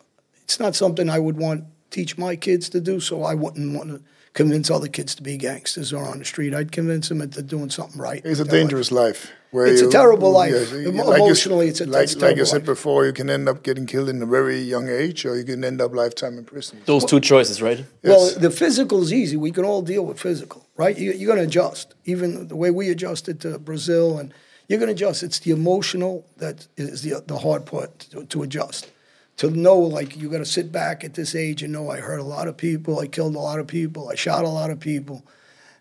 [0.43, 2.99] it's not something I would want teach my kids to do.
[2.99, 4.03] So I wouldn't want to
[4.37, 6.55] convince other kids to be gangsters or on the street.
[6.55, 8.23] I'd convince them that they're doing something right.
[8.25, 8.69] It's a with their life.
[8.69, 9.33] dangerous life.
[9.51, 10.53] Where It's a terrible life.
[10.73, 12.67] you- Emo- like emotionally, it's a- like, it's a like you said life.
[12.75, 13.07] before.
[13.07, 15.81] You can end up getting killed in a very young age, or you can end
[15.81, 16.79] up lifetime in prison.
[16.85, 17.81] Those two choices, right?
[18.05, 19.37] Well, the physical is easy.
[19.37, 20.97] We can all deal with physical, right?
[20.99, 21.95] You, you're going to adjust.
[22.05, 24.35] Even the way we adjusted to Brazil, and
[24.69, 25.23] you're going to adjust.
[25.23, 28.91] It's the emotional that is the the hard part to, to adjust.
[29.39, 32.19] To know, like, you got to sit back at this age and know I hurt
[32.21, 34.81] a lot of people, I killed a lot of people, I shot a lot of
[34.81, 35.27] people,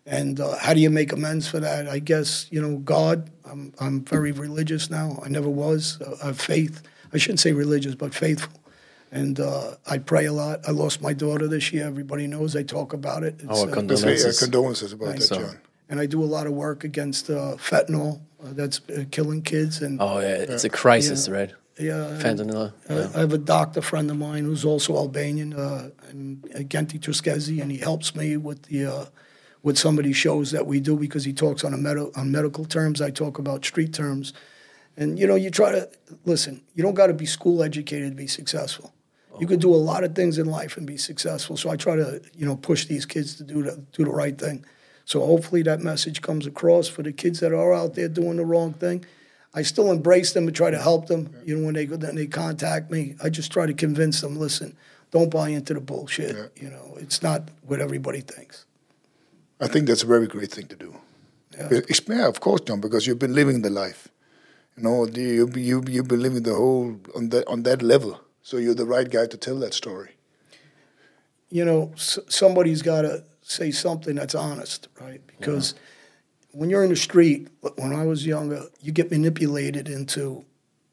[0.05, 1.87] and uh, how do you make amends for that?
[1.87, 3.29] I guess you know God.
[3.49, 5.19] I'm I'm very religious now.
[5.23, 6.01] I never was.
[6.01, 6.81] Uh, I have faith.
[7.13, 8.51] I shouldn't say religious, but faithful.
[9.11, 10.67] And uh, I pray a lot.
[10.67, 11.85] I lost my daughter this year.
[11.87, 13.35] Everybody knows I talk about it.
[13.39, 14.39] It's, Our uh, Let's say, uh, condolences.
[14.39, 15.29] condolences about Thanks.
[15.29, 15.57] that, So- John.
[15.89, 19.81] and I do a lot of work against uh, fentanyl uh, that's uh, killing kids.
[19.81, 21.33] And Oh yeah, it's a crisis, Yeah.
[21.35, 21.53] right?
[21.77, 22.71] Yeah, Fentanyl.
[22.89, 26.99] Uh, I have a doctor friend of mine who's also Albanian, uh, and uh, Genti
[26.99, 29.05] Truskezi, and he helps me with the uh,
[29.61, 32.31] with some of these shows that we do because he talks on a med- on
[32.31, 33.01] medical terms.
[33.01, 34.31] I talk about street terms,
[34.95, 35.89] and you know, you try to
[36.23, 36.61] listen.
[36.75, 38.93] You don't got to be school educated to be successful.
[39.37, 41.57] You could do a lot of things in life and be successful.
[41.57, 44.37] So I try to you know push these kids to do the, do the right
[44.37, 44.65] thing.
[45.03, 48.45] So hopefully that message comes across for the kids that are out there doing the
[48.45, 49.03] wrong thing.
[49.55, 51.33] I still embrace them and try to help them.
[51.45, 54.35] You know, when they go, then they contact me, I just try to convince them.
[54.37, 54.75] Listen,
[55.11, 56.35] don't buy into the bullshit.
[56.35, 56.47] Yeah.
[56.63, 58.65] You know, it's not what everybody thinks.
[59.61, 60.93] I think that's a very great thing to do.
[61.57, 61.67] Yeah.
[61.71, 64.09] It's- Yeah, of course, John, because you've been living the life.
[64.77, 68.19] You know, you you you've been living the whole on that on that level.
[68.41, 70.11] So you're the right guy to tell that story.
[71.49, 75.21] you know, s- somebody's got to say something that's honest, right?
[75.27, 75.75] Because
[76.55, 80.45] when you're in the street, when I was younger, you get manipulated into,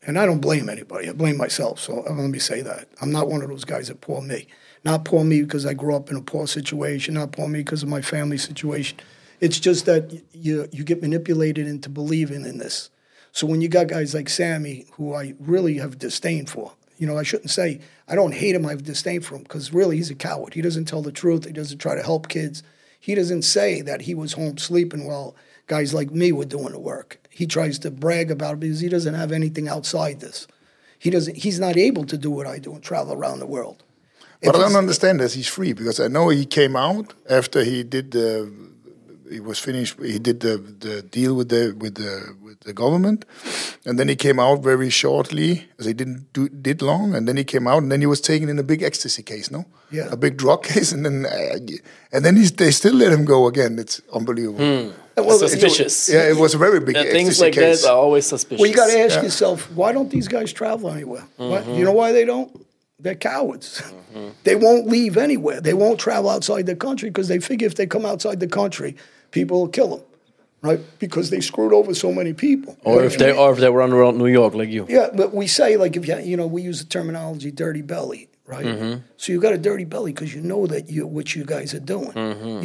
[0.05, 1.09] and I don't blame anybody.
[1.09, 1.79] I blame myself.
[1.79, 4.49] So let me say that I'm not one of those guys that poor me.
[4.85, 7.15] Not poor me because I grew up in a poor situation.
[7.15, 8.99] Not poor me because of my family situation.
[9.41, 12.91] It's just that you you get manipulated into believing in this.
[13.31, 17.17] So when you got guys like Sammy, who I really have disdain for, you know,
[17.17, 18.67] I shouldn't say I don't hate him.
[18.67, 20.55] I have disdain for him because really he's a coward.
[20.55, 21.47] He doesn't tell the truth.
[21.47, 22.65] He doesn't try to help kids.
[22.99, 25.37] He doesn't say that he was home sleeping while
[25.75, 27.11] guys like me were doing the work.
[27.41, 30.39] He tries to brag about it because he doesn't have anything outside this.
[31.05, 31.37] He doesn't.
[31.45, 33.79] He's not able to do what I do and travel around the world.
[34.43, 37.07] But If I don't understand that he's free because I know he came out
[37.39, 38.29] after he did the
[39.35, 39.95] he was finished.
[40.15, 40.55] He did the,
[40.87, 42.15] the deal with the with the
[42.45, 43.21] with the government,
[43.87, 45.51] and then he came out very shortly.
[45.79, 48.21] As he didn't do did long, and then he came out, and then he was
[48.21, 50.09] taken in a big ecstasy case, no, Yeah.
[50.13, 51.59] a big drug case, and then uh,
[52.13, 53.79] and then he's, they still let him go again.
[53.79, 54.93] It's unbelievable.
[55.17, 56.09] Well, Suspicious.
[56.09, 57.83] Yeah, it was a very big Yeah, things like case.
[57.83, 58.61] that are always suspicious.
[58.61, 61.25] Well, you got to ask yourself, why don't these guys travel anywhere?
[61.37, 61.75] Why- mm-hmm.
[61.75, 62.51] you know why they don't?
[62.99, 63.81] They're cowards.
[63.81, 64.29] Mm-hmm.
[64.45, 65.61] They won't leave anywhere.
[65.61, 68.97] They won't travel outside the country because they figure if they come outside the country,
[69.33, 70.07] people will kill them,
[70.63, 70.81] right?
[71.01, 72.77] Because they screwed over so many people.
[72.85, 74.87] or if they or if they run around New York like you.
[74.89, 78.29] Yeah, but we say like if you you know we use the terminology dirty belly,
[78.53, 79.01] right?
[79.17, 81.85] So you got a dirty belly because you know that you what you guys are
[81.95, 82.13] doing.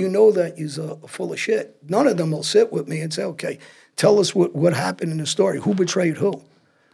[0.02, 1.66] You know that you're uh, full of shit.
[1.96, 3.58] None of them will sit with me and say, okay,
[3.96, 5.58] tell us what what happened in the story.
[5.66, 6.34] Who betrayed who?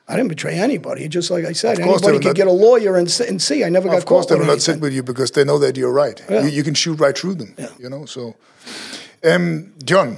[0.08, 1.08] I didn't betray anybody.
[1.08, 3.64] Just like I said, anybody could not- get a lawyer and, and see.
[3.64, 5.78] I never got of course, they will not sit with you because they know that
[5.78, 6.22] you're right.
[6.30, 6.42] Yeah.
[6.44, 7.56] You, you can shoot right through them.
[7.58, 7.70] Yeah.
[7.80, 8.06] You know.
[8.06, 8.36] So,
[9.24, 10.18] um, John,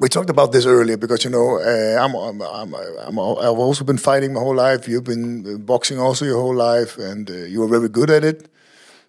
[0.00, 3.84] we talked about this earlier because you know uh, I'm, I'm, I'm, I'm I've also
[3.84, 4.88] been fighting my whole life.
[4.88, 8.24] You've been uh, boxing also your whole life, and uh, you are very good at
[8.24, 8.48] it.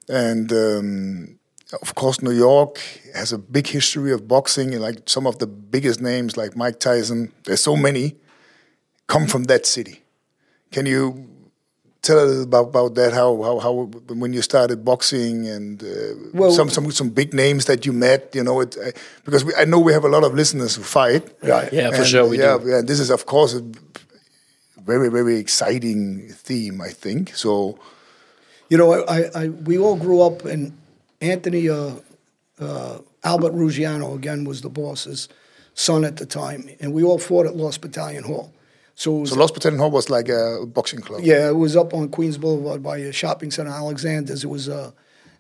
[0.08, 1.40] And um,
[1.82, 2.80] of course, New York
[3.14, 6.80] has a big history of boxing, and like some of the biggest names, like Mike
[6.80, 7.32] Tyson.
[7.46, 8.16] There's so many
[9.08, 10.04] come from that city.
[10.72, 11.30] Can you
[12.08, 13.12] tell us about, about that?
[13.14, 13.74] How, how how
[14.22, 15.88] when you started boxing and uh,
[16.40, 18.92] Well- some some some big names that you met, you know, it, uh,
[19.26, 21.24] because we, I know we have a lot of listeners who fight.
[21.44, 21.72] Right.
[21.74, 22.70] Yeah, for sure we yeah, do.
[22.70, 22.82] yeah.
[22.90, 23.64] This is of course a
[24.92, 26.82] very very exciting theme.
[26.90, 27.78] I think so.
[28.70, 30.72] You know, I, I, I we all grew up, and
[31.22, 31.94] Anthony uh,
[32.60, 35.30] uh, Albert Ruggiano again was the boss's
[35.74, 38.52] son at the time, and we all fought at Lost Battalion Hall.
[38.96, 41.22] So, it was, So Lost Battalion Hall was like a boxing club.
[41.24, 44.44] yeah, it was up on Queens Boulevard by a shopping center, Alexander's.
[44.44, 44.92] It was uh,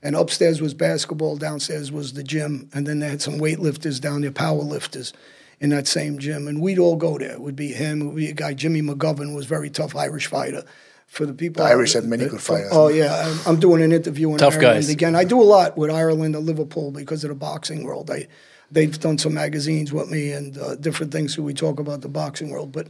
[0.03, 4.22] and upstairs was basketball, downstairs was the gym, and then they had some weightlifters down
[4.22, 5.14] there, power lifters.
[5.62, 7.32] In that same gym, and we'd all go there.
[7.32, 8.01] It would be him.
[8.01, 8.53] It would be a guy.
[8.53, 10.66] Jimmy McGovern was a very tough Irish fighter.
[11.08, 12.72] For the people, The Irish had many uh, good fighters.
[12.74, 14.89] Oh yeah, I'm, I'm doing an interview in Tough Ireland guys.
[14.89, 15.16] again.
[15.16, 18.12] I do a lot with Ireland and Liverpool because of the boxing world.
[18.12, 18.28] I,
[18.70, 21.34] they've done some magazines with me and uh, different things.
[21.36, 22.88] So we talk about the boxing world, but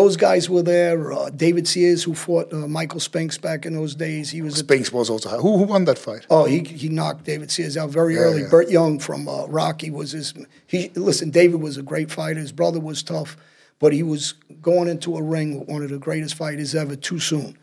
[0.00, 0.98] those guys were there.
[1.12, 4.92] Uh, David Sears, who fought uh, Michael Spinks back in those days, he was Spinks
[4.92, 5.42] was also high.
[5.44, 6.24] Who who won that fight?
[6.30, 8.42] Oh, he he knocked David Sears out very Yeah, early.
[8.42, 8.48] yeah.
[8.54, 10.34] Burt Young from uh, Rocky was his.
[10.66, 11.30] He listen.
[11.30, 12.40] David was a great fighter.
[12.40, 13.36] His brother was tough,
[13.78, 17.18] but he was going into a ring with one of the greatest fighters ever too
[17.20, 17.56] soon.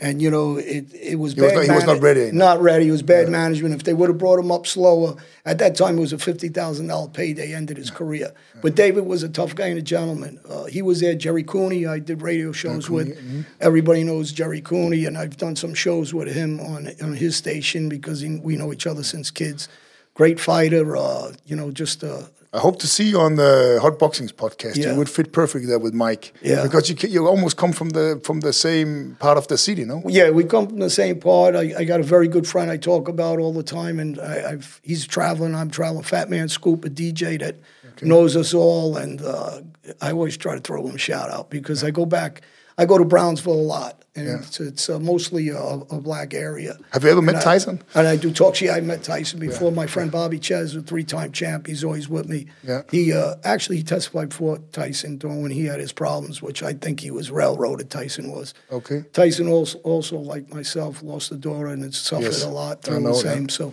[0.00, 0.86] And you know it.
[0.92, 1.54] It was He was bad.
[1.54, 2.32] not- he was not ready.
[2.32, 2.88] Not ready.
[2.88, 3.74] It was bad management.
[3.76, 5.14] If they would have brought him up slower,
[5.44, 7.54] at that time it was a fifty thousand dollar payday.
[7.54, 8.32] Ended his career.
[8.60, 10.40] But David was a tough guy and a gentleman.
[10.48, 11.14] Uh, he was there.
[11.14, 11.86] Gerry Cooney.
[11.86, 13.16] I did radio shows with.
[13.16, 13.42] mm-hmm.
[13.60, 17.88] Everybody knows Gerry Cooney, and I've done some shows with him on on his station
[17.88, 19.68] because he, we know each other since kids.
[20.14, 20.96] Great fighter.
[20.96, 22.22] Uh, you know, just uh,
[22.54, 24.76] I hope to see you on the Hot Boxings podcast.
[24.76, 24.92] Yeah.
[24.92, 26.32] You would fit perfectly there with Mike.
[26.40, 26.62] Yeah.
[26.62, 30.02] Because you you almost come from the from the same part of the city, no?
[30.06, 31.56] Yeah, we come from the same part.
[31.56, 34.52] I, I got a very good friend I talk about all the time, and I,
[34.52, 35.56] I've he's traveling.
[35.56, 36.04] I'm traveling.
[36.04, 37.56] Fat Man Scoop, a DJ that
[38.02, 39.60] knows us all, and uh,
[40.00, 42.42] I always try to throw him a shout out because I go back.
[42.76, 44.38] I go to Brownsville a lot, and Yeah.
[44.38, 46.76] it's, it's uh, mostly a, a black area.
[46.92, 47.82] Have you ever met And I- Tyson?
[47.94, 48.60] And I do talk.
[48.60, 49.70] Yeah, I met Tyson before.
[49.70, 52.46] My friend Bobby Czyz, a three-time champ, he's always with me.
[52.64, 52.82] Yeah.
[52.90, 56.98] He uh, actually testified for Tyson during when he had his problems, which I think
[57.00, 57.90] he was railroaded.
[57.90, 58.54] Tyson was.
[58.72, 59.04] Okay.
[59.12, 63.08] Tyson also, also like myself, lost a daughter and suffered Yes, a lot through the
[63.10, 63.14] that.
[63.16, 63.48] same.
[63.48, 63.72] So.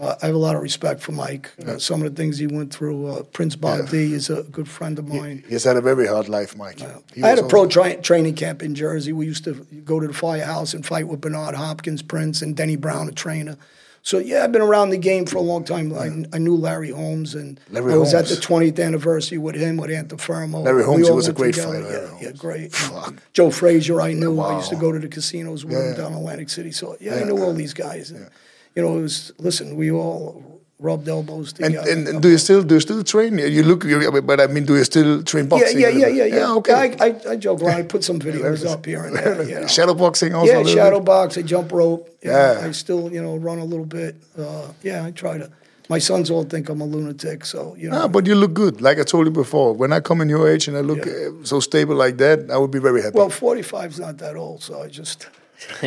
[0.00, 1.50] Uh, I have a lot of respect for Mike.
[1.66, 3.06] Uh, some of the things he went through.
[3.06, 5.44] Uh, Prince Bob D is a good friend of mine.
[5.46, 6.80] He's had a very hard life, Mike.
[7.14, 9.12] He I had a pro tra- training camp in Jersey.
[9.12, 12.76] We used to go to the firehouse and fight with Bernard Hopkins, Prince, and Denny
[12.76, 13.56] Brown, a trainer.
[14.02, 15.92] So yeah, I've been around the game for a long time.
[15.92, 19.76] I, I knew Larry Holmes, and Larry I was at the 20th anniversary with him,
[19.76, 20.64] with Antuofermo.
[20.64, 21.82] Larry Holmes, he was a great together.
[21.82, 22.72] fighter, Yeah, yeah, great.
[22.74, 23.16] Fuck.
[23.34, 24.40] Joe Frazier, I knew.
[24.40, 25.96] I used to go to the casinos with him Yeah.
[25.98, 26.72] down Atlantic City.
[26.72, 27.24] So yeah, I Yeah.
[27.26, 28.10] knew all these guys.
[28.10, 28.30] And,
[28.74, 29.76] You know, it was listen.
[29.76, 30.42] We all
[30.78, 31.90] rubbed elbows together.
[31.90, 33.36] and, and do you still do you still train?
[33.38, 33.84] You look,
[34.26, 35.80] but I mean, do you still train yeah, boxing?
[35.80, 36.36] yeah, yeah, yeah, yeah.
[36.36, 36.72] Yeah, okay.
[36.72, 37.76] I, I, I joke around.
[37.76, 39.42] I put some videos up here and there.
[39.42, 39.66] You know.
[39.66, 40.50] Shadow boxing also.
[40.52, 41.36] Yeah, shadow box.
[41.36, 42.08] I jump rope.
[42.22, 42.66] you know, Yeah.
[42.68, 44.16] I still, you know, run a little bit.
[44.38, 45.50] Uh, yeah, I try to.
[45.90, 48.02] My sons all think I'm a lunatic, so you know.
[48.04, 48.80] Ah, but you look good.
[48.80, 51.12] Like I told you before, when I come in your age and I look Yeah.
[51.40, 53.18] uh, so stable like that, I would be very happy.
[53.18, 55.26] well, 45 is not that old, so I just.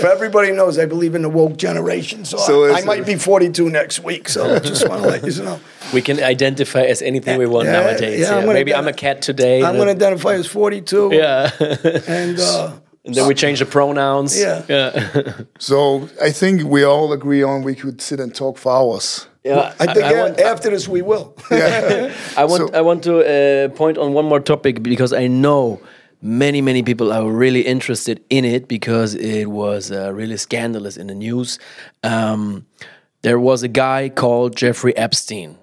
[0.00, 3.16] For everybody knows, I believe in the woke generation, so, So I, I might be
[3.16, 4.28] 42 next week.
[4.28, 5.60] So I just want to let you know.
[5.92, 8.20] We can identify as anything we want Yeah, nowadays.
[8.20, 9.60] yeah, I'm Maybe I'm a cat today.
[9.64, 11.10] I'm going to identify as 42.
[11.12, 11.50] yeah.
[12.06, 12.72] And uh,
[13.04, 14.38] and then we change the pronouns.
[14.38, 14.62] Yeah.
[14.68, 15.32] Yeah.
[15.58, 19.26] so I think we all agree on we could sit and talk for hours.
[19.42, 19.72] yeah.
[19.80, 21.34] I think I a- want- after this we will.
[21.50, 22.12] Yeah.
[22.36, 25.80] I want So- I want to uh, point on one more topic because I know
[26.22, 31.06] many many people are really interested in it because it was uh, really scandalous in
[31.06, 31.58] the news.
[32.02, 32.66] Um,
[33.22, 35.58] there was a guy called Jeffrey Epstein.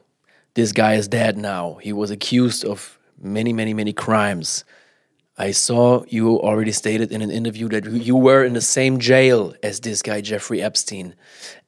[0.54, 1.76] This guy is dead now.
[1.82, 4.64] He was accused of many many many crimes.
[5.40, 9.54] I saw you already stated in an interview that you were in the same jail
[9.62, 11.14] as this guy, Jeffrey Epstein.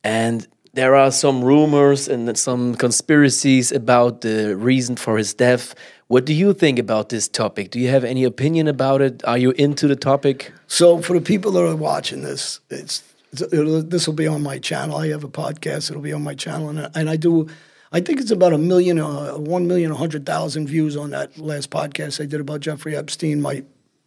[0.04, 5.76] And there are some rumors and some conspiracies about the reason for his death.
[6.10, 7.70] What do you think about this topic?
[7.70, 9.24] Do you have any opinion about it?
[9.26, 10.52] Are you into the topic?
[10.66, 14.98] So for the people that are watching this, it's this will be on my channel.
[14.98, 17.48] I have a podcast; it'll be on my channel, and, and I do.
[17.92, 21.38] I think it's about a million, uh, one million, a hundred thousand views on that
[21.38, 23.40] last podcast I did about Jeffrey Epstein.
[23.40, 23.64] My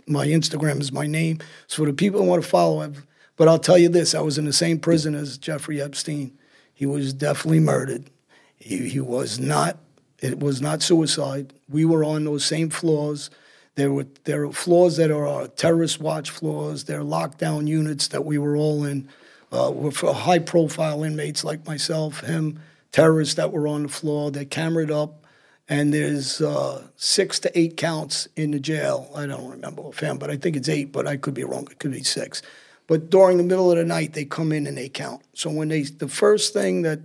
[0.09, 1.39] my Instagram is my name.
[1.69, 4.39] So the people who want to follow, I've, but I'll tell you this: I was
[4.39, 6.37] in the same prison as Jeffrey Epstein.
[6.75, 8.11] He was definitely murdered.
[8.57, 9.79] He, he was not.
[10.23, 11.53] It was not suicide.
[11.69, 13.29] We were on those same floors.
[13.75, 16.85] There were there are floors that are uh, terrorist watch floors.
[16.85, 19.09] There are lockdown units that we were all in.
[19.51, 22.59] Uh, for high profile inmates like myself, him,
[22.91, 24.31] terrorists that were on the floor.
[24.31, 25.27] They're cameraed up,
[25.69, 29.11] and there's uh, six to eight counts in the jail.
[29.15, 30.93] I don't remember offhand, but I think it's eight.
[30.93, 31.67] But I could be wrong.
[31.71, 32.43] It could be six.
[32.87, 35.23] But during the middle of the night, they come in and they count.
[35.35, 37.01] So when they the first thing that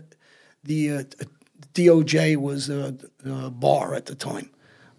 [0.64, 1.04] the uh,
[1.78, 2.96] DOJ was a
[3.52, 4.50] Barr at the time,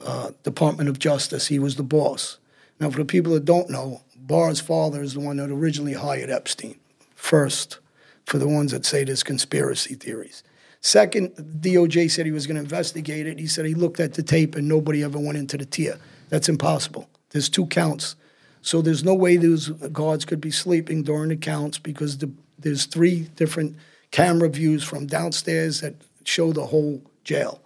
[0.00, 1.48] uh, Department of Justice.
[1.48, 2.38] He was the boss.
[2.78, 6.30] Now, for the people that don't know, Barr's father is the one that originally hired
[6.30, 6.78] Epstein.
[7.16, 7.80] First,
[8.26, 10.44] for the ones that say there's conspiracy theories.
[10.80, 13.40] Second, DOJ said he was going to investigate it.
[13.40, 15.98] He said he looked at the tape and nobody ever went into the tier.
[16.28, 17.08] That's impossible.
[17.30, 18.14] There's two counts.
[18.62, 22.84] So there's no way those guards could be sleeping during the counts because the, there's
[22.84, 23.76] three different
[24.12, 25.94] camera views from downstairs that
[26.28, 27.60] show the whole jail.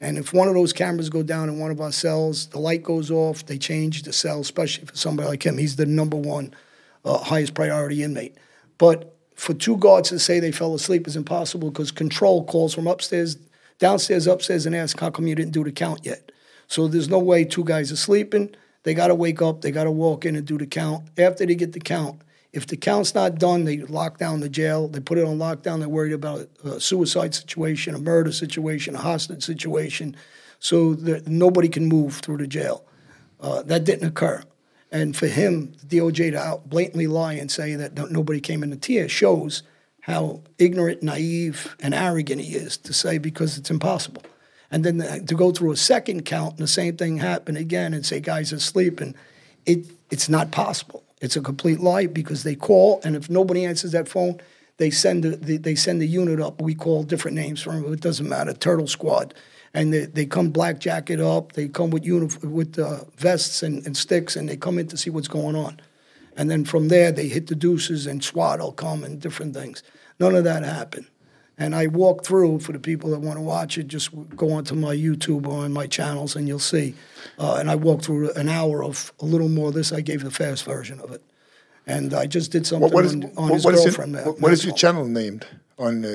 [0.00, 2.82] And if one of those cameras go down in one of our cells, the light
[2.82, 5.58] goes off, they change the cell, especially for somebody like him.
[5.58, 6.54] He's the number one
[7.04, 8.36] uh, highest priority inmate.
[8.76, 12.86] But for two guards to say they fell asleep is impossible because control calls from
[12.86, 13.36] upstairs,
[13.78, 16.30] downstairs, upstairs, and asks, How come you didn't do the count yet?
[16.68, 18.54] So there's no way two guys are sleeping.
[18.84, 21.08] They got to wake up, they got to walk in and do the count.
[21.18, 22.20] After they get the count,
[22.52, 24.88] if the count's not done, they lock down the jail.
[24.88, 25.80] They put it on lockdown.
[25.80, 30.16] They're worried about a suicide situation, a murder situation, a hostage situation.
[30.60, 32.84] So that nobody can move through the jail.
[33.40, 34.42] Uh, that didn't occur.
[34.90, 38.70] And for him, the DOJ to out blatantly lie and say that nobody came in
[38.70, 39.62] the tier shows
[40.00, 44.22] how ignorant, naive, and arrogant he is to say because it's impossible.
[44.70, 48.04] And then to go through a second count and the same thing happen again and
[48.04, 49.14] say guys are sleeping,
[49.66, 51.04] it it's not possible.
[51.20, 54.40] It's a complete lie because they call and if nobody answers that phone,
[54.78, 56.60] they send the, the they send the unit up.
[56.62, 57.92] We call different names for them.
[57.92, 58.52] It doesn't matter.
[58.52, 59.34] Turtle Squad,
[59.74, 61.52] and they, they come black jacket up.
[61.52, 64.96] They come with unif- with uh, vests and, and sticks, and they come in to
[64.96, 65.80] see what's going on.
[66.36, 69.82] And then from there, they hit the deuces, and SWAT will come and different things.
[70.20, 71.06] None of that happened.
[71.58, 73.88] And I walk through for the people that want to watch it.
[73.88, 76.94] Just go onto my YouTube or on my channels, and you'll see.
[77.38, 79.92] Uh, and I walk through an hour of a little more of this.
[79.92, 81.22] I gave the fast version of it,
[81.88, 84.12] and I just did something What, is, on, on what, his what is, girlfriend.
[84.14, 85.46] your, there, what is your channel named
[85.78, 86.08] on uh,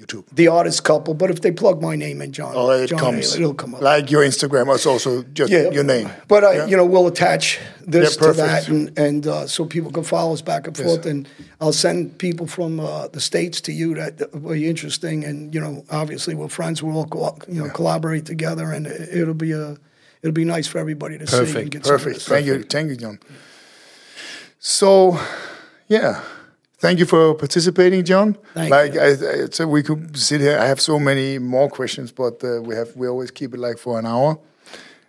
[0.00, 0.24] YouTube?
[0.32, 3.32] The artist couple, but if they plug my name in, John, Oh, it John comes.
[3.32, 3.82] Haley, it'll come up.
[3.82, 6.10] Like your Instagram it's also just your name.
[6.26, 6.66] But I, Yeah.
[6.66, 10.32] you know, we'll attach this Yeah, to that, and, and uh, so people can follow
[10.32, 11.04] us back and forth.
[11.06, 11.28] And
[11.60, 15.24] I'll send people from uh, the states to you that will be interesting.
[15.24, 16.82] And you know, obviously we're friends.
[16.82, 19.76] We'll all co- you know collaborate together, and it- it'll be a
[20.22, 22.22] it'll be nice for everybody to see and Perfect, get Perfect.
[22.22, 22.62] Thank you.
[22.62, 23.18] Thank you, John.
[24.66, 25.18] So,
[25.88, 26.22] yeah.
[26.78, 28.38] Thank you for participating, John.
[28.54, 29.00] Thank like you.
[29.00, 30.58] I, I so we could sit here.
[30.58, 33.76] I have so many more questions, but uh, we have we always keep it like
[33.78, 34.38] for an hour.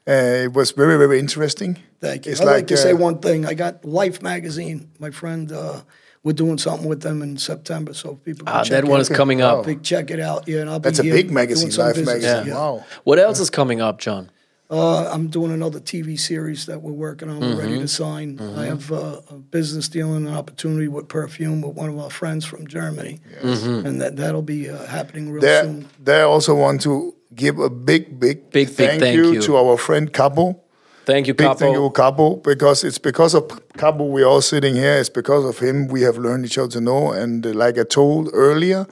[0.07, 1.77] Uh, it was very very interesting.
[2.01, 2.33] Thank you.
[2.33, 3.45] It's I'd like, to say uh, one thing.
[3.45, 4.89] I got Life magazine.
[4.99, 5.81] My friend, uh,
[6.23, 8.99] we're doing something with them in September, so if people can Ah, check that one
[8.99, 9.57] it is coming up.
[9.59, 9.63] Wow.
[9.63, 10.47] Big, check it out.
[10.49, 12.07] Yeah, and I'll be That's a big magazine, Life visits.
[12.07, 12.47] magazine.
[12.47, 12.59] Yeah.
[12.59, 12.85] Wow.
[13.05, 14.29] What else is coming up, John?
[14.69, 17.39] Uh, I'm doing another TV series that we're working on.
[17.39, 18.39] We're ready to sign.
[18.39, 22.09] I have uh, a business deal and an opportunity with perfume with one of our
[22.09, 25.87] friends from Germany, and that that'll be uh, happening real There, soon.
[25.99, 26.21] there.
[26.21, 29.41] I also want to give a big, big, Big, big thank, thank you, you.
[29.43, 30.59] to our friend Capo.
[31.05, 31.59] Thank you, Big Capo.
[31.59, 33.47] thank you, Capo, because it's because of
[33.77, 34.97] Capo we're all sitting here.
[34.97, 37.11] It's because of him we have learned each other to know.
[37.11, 38.87] And uh, like I told earlier,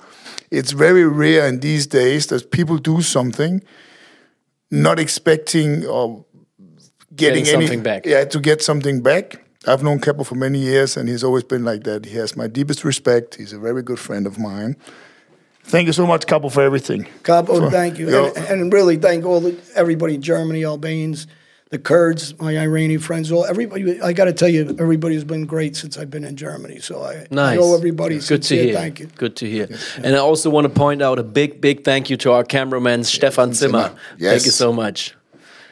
[0.52, 3.64] it's very rare in these days that people do something
[4.74, 6.26] not expecting or
[7.16, 8.06] getting, Getting any, back.
[8.06, 9.46] Yeah, to get something back.
[9.68, 12.06] I've known Capo for many years, and he's always been like that.
[12.06, 13.36] He has my deepest respect.
[13.36, 14.76] He's a very good friend of mine.
[15.66, 17.08] Thank you so much, Capo, for everything.
[17.22, 21.28] Cabo, thank you, and, and really thank all the everybody in Germany, Albanians,
[21.74, 24.00] the Kurds, my Iranian friends, all everybody.
[24.00, 26.80] I got to tell you, everybody's been great since I've been in Germany.
[26.80, 27.58] So I, Nice.
[27.58, 28.20] I owe everybody.
[28.20, 28.76] Good to hear.
[28.76, 29.08] Thank you.
[29.08, 29.68] Good to hear.
[29.98, 33.04] And I also want to point out a big, big thank you to our cameraman
[33.04, 33.88] Stephan Zimmer.
[33.88, 34.00] Zimmer.
[34.20, 35.16] Thank you so much.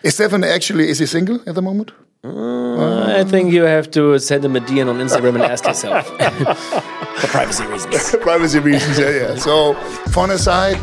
[0.01, 1.91] Is Stephan actually is he single at the moment?
[2.23, 6.07] Uh, I think you have to send him a DM on Instagram and ask yourself
[7.19, 8.15] for privacy reasons.
[8.21, 9.35] Privacy reasons, yeah, yeah.
[9.35, 9.75] So,
[10.17, 10.77] fun aside,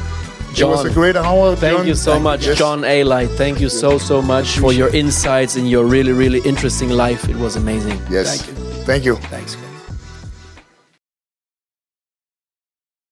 [0.50, 1.54] it was John, a great hour.
[1.56, 1.86] Thank John.
[1.86, 2.58] you so much, Yes.
[2.58, 3.28] John Alite.
[3.36, 7.28] Thank you so, so much for your insights and your really, really interesting life.
[7.28, 8.00] It was amazing.
[8.10, 8.42] Yes.
[8.42, 8.64] Thank you.
[8.84, 9.16] Thank you.
[9.28, 9.67] Thanks.